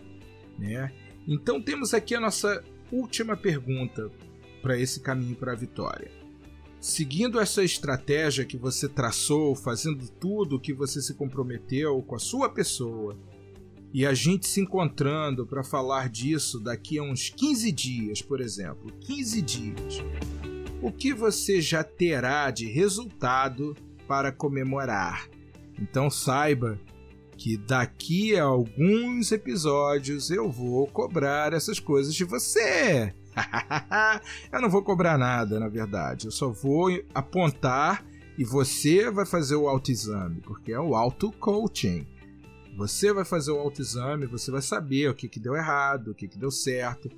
né? 0.59 0.91
Então 1.25 1.61
temos 1.61 1.93
aqui 1.93 2.13
a 2.13 2.19
nossa 2.19 2.61
última 2.91 3.37
pergunta 3.37 4.11
para 4.61 4.77
esse 4.77 4.99
caminho 4.99 5.37
para 5.37 5.53
a 5.53 5.55
vitória. 5.55 6.11
Seguindo 6.81 7.39
essa 7.39 7.63
estratégia 7.63 8.43
que 8.43 8.57
você 8.57 8.89
traçou, 8.89 9.55
fazendo 9.55 10.05
tudo 10.19 10.57
o 10.57 10.59
que 10.59 10.73
você 10.73 11.01
se 11.01 11.13
comprometeu 11.13 12.01
com 12.03 12.15
a 12.15 12.19
sua 12.19 12.49
pessoa, 12.49 13.17
e 13.93 14.05
a 14.05 14.13
gente 14.13 14.47
se 14.47 14.61
encontrando 14.61 15.45
para 15.45 15.63
falar 15.63 16.09
disso 16.09 16.59
daqui 16.59 16.97
a 16.97 17.03
uns 17.03 17.29
15 17.29 17.71
dias, 17.71 18.21
por 18.21 18.41
exemplo, 18.41 18.91
15 19.01 19.41
dias. 19.41 20.03
O 20.81 20.91
que 20.91 21.13
você 21.13 21.61
já 21.61 21.83
terá 21.83 22.51
de 22.51 22.67
resultado 22.67 23.75
para 24.07 24.31
comemorar? 24.31 25.29
Então 25.79 26.09
saiba 26.09 26.79
que 27.37 27.57
daqui 27.57 28.35
a 28.37 28.43
alguns 28.43 29.31
episódios 29.31 30.29
eu 30.29 30.49
vou 30.49 30.87
cobrar 30.87 31.53
essas 31.53 31.79
coisas 31.79 32.13
de 32.13 32.23
você. 32.23 33.13
eu 34.51 34.61
não 34.61 34.69
vou 34.69 34.81
cobrar 34.81 35.17
nada, 35.17 35.59
na 35.59 35.67
verdade. 35.67 36.27
Eu 36.27 36.31
só 36.31 36.49
vou 36.49 36.89
apontar 37.13 38.05
e 38.37 38.43
você 38.43 39.09
vai 39.09 39.25
fazer 39.25 39.55
o 39.55 39.67
autoexame, 39.67 40.41
porque 40.41 40.71
é 40.71 40.79
o 40.79 40.95
auto-coaching. 40.95 42.05
Você 42.75 43.13
vai 43.13 43.23
fazer 43.23 43.51
o 43.51 43.59
autoexame, 43.59 44.25
você 44.25 44.51
vai 44.51 44.61
saber 44.61 45.09
o 45.09 45.15
que, 45.15 45.29
que 45.29 45.39
deu 45.39 45.55
errado, 45.55 46.11
o 46.11 46.15
que, 46.15 46.27
que 46.27 46.37
deu 46.37 46.51
certo. 46.51 47.09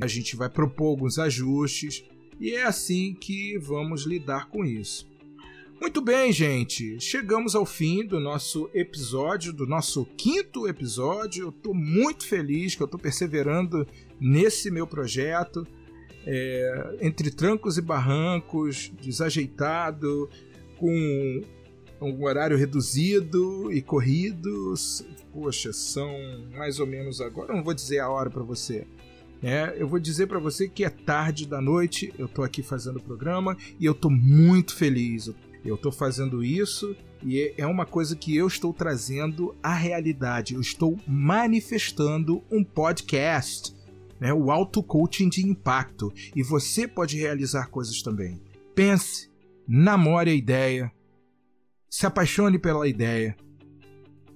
A 0.00 0.06
gente 0.06 0.36
vai 0.36 0.50
propor 0.50 0.88
alguns 0.88 1.18
ajustes 1.18 2.04
e 2.38 2.54
é 2.54 2.64
assim 2.64 3.14
que 3.14 3.58
vamos 3.58 4.02
lidar 4.02 4.48
com 4.48 4.64
isso. 4.64 5.08
Muito 5.80 6.02
bem, 6.02 6.32
gente. 6.32 7.00
Chegamos 7.00 7.54
ao 7.54 7.64
fim 7.64 8.04
do 8.04 8.20
nosso 8.20 8.68
episódio, 8.74 9.52
do 9.52 9.64
nosso 9.64 10.04
quinto 10.16 10.68
episódio. 10.68 11.44
Eu 11.44 11.50
estou 11.50 11.72
muito 11.72 12.26
feliz 12.26 12.74
que 12.74 12.82
eu 12.82 12.86
estou 12.86 12.98
perseverando 12.98 13.86
nesse 14.20 14.70
meu 14.70 14.86
projeto. 14.86 15.66
É, 16.26 16.98
entre 17.00 17.30
trancos 17.30 17.78
e 17.78 17.80
barrancos, 17.80 18.92
desajeitado, 19.00 20.28
com 20.76 21.42
um 22.00 22.22
horário 22.24 22.56
reduzido 22.56 23.72
e 23.72 23.82
corrido. 23.82 24.74
Poxa, 25.32 25.72
são 25.72 26.10
mais 26.56 26.78
ou 26.80 26.86
menos 26.86 27.20
agora. 27.20 27.54
Não 27.54 27.62
vou 27.62 27.74
dizer 27.74 27.98
a 27.98 28.08
hora 28.08 28.30
para 28.30 28.42
você. 28.42 28.86
É, 29.42 29.76
eu 29.76 29.86
vou 29.86 30.00
dizer 30.00 30.26
para 30.26 30.38
você 30.38 30.68
que 30.68 30.84
é 30.84 30.90
tarde 30.90 31.46
da 31.46 31.60
noite. 31.60 32.12
Eu 32.18 32.28
tô 32.28 32.42
aqui 32.42 32.62
fazendo 32.62 32.96
o 32.96 33.02
programa 33.02 33.56
e 33.78 33.84
eu 33.84 33.94
tô 33.94 34.10
muito 34.10 34.74
feliz. 34.74 35.30
Eu 35.64 35.76
tô 35.76 35.92
fazendo 35.92 36.42
isso 36.42 36.96
e 37.22 37.52
é 37.56 37.66
uma 37.66 37.84
coisa 37.84 38.16
que 38.16 38.34
eu 38.36 38.46
estou 38.46 38.72
trazendo 38.72 39.54
à 39.62 39.74
realidade. 39.74 40.54
Eu 40.54 40.60
estou 40.60 40.98
manifestando 41.06 42.42
um 42.50 42.64
podcast, 42.64 43.74
né? 44.20 44.32
o 44.32 44.50
auto 44.50 44.82
coaching 44.82 45.28
de 45.28 45.46
impacto. 45.46 46.12
E 46.34 46.42
você 46.42 46.86
pode 46.86 47.16
realizar 47.16 47.68
coisas 47.68 48.02
também. 48.02 48.40
Pense, 48.74 49.30
namore 49.66 50.30
a 50.30 50.34
ideia, 50.34 50.92
se 51.90 52.06
apaixone 52.06 52.58
pela 52.58 52.88
ideia. 52.88 53.36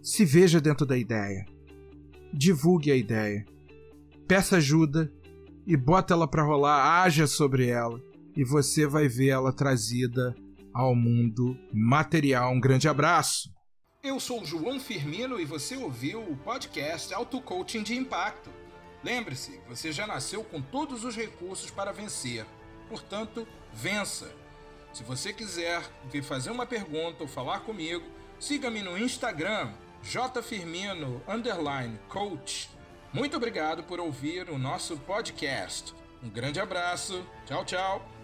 Se 0.03 0.25
veja 0.25 0.61
dentro 0.61 0.85
da 0.87 0.97
ideia. 0.97 1.45
Divulgue 2.33 2.91
a 2.91 2.97
ideia. 2.97 3.45
Peça 4.27 4.57
ajuda 4.57 5.12
e 5.67 5.77
bota 5.77 6.15
ela 6.15 6.27
para 6.27 6.43
rolar, 6.43 7.03
haja 7.03 7.27
sobre 7.27 7.69
ela 7.69 8.01
e 8.37 8.45
você 8.45 8.87
vai 8.87 9.09
ver 9.09 9.29
ela 9.29 9.53
trazida 9.53 10.35
ao 10.73 10.95
mundo 10.95 11.57
material. 11.73 12.53
Um 12.53 12.61
grande 12.61 12.88
abraço. 12.88 13.51
Eu 14.03 14.19
sou 14.19 14.45
João 14.45 14.81
Firmino 14.81 15.38
e 15.38 15.45
você 15.45 15.77
ouviu 15.77 16.23
o 16.23 16.37
podcast 16.37 17.12
Auto 17.15 17.41
Coaching 17.41 17.83
de 17.83 17.95
Impacto. 17.95 18.51
Lembre-se, 19.05 19.61
você 19.69 19.93
já 19.93 20.07
nasceu 20.07 20.43
com 20.43 20.61
todos 20.61 21.05
os 21.05 21.15
recursos 21.15 21.71
para 21.71 21.93
vencer. 21.93 22.47
Portanto, 22.88 23.47
vença. 23.73 24.42
Se 24.93 25.03
você 25.03 25.33
quiser 25.33 25.83
vir 26.11 26.23
fazer 26.23 26.51
uma 26.51 26.67
pergunta 26.67 27.23
ou 27.23 27.29
falar 27.29 27.61
comigo, 27.61 28.05
siga-me 28.39 28.83
no 28.83 28.99
Instagram, 28.99 29.73
jfirmino 30.03 31.23
coach. 32.09 32.71
Muito 33.13 33.37
obrigado 33.37 33.83
por 33.85 34.01
ouvir 34.01 34.51
o 34.51 34.59
nosso 34.59 34.97
podcast. 34.99 35.95
Um 36.23 36.29
grande 36.29 36.61
abraço. 36.61 37.25
Tchau, 37.47 37.65
tchau. 37.65 38.22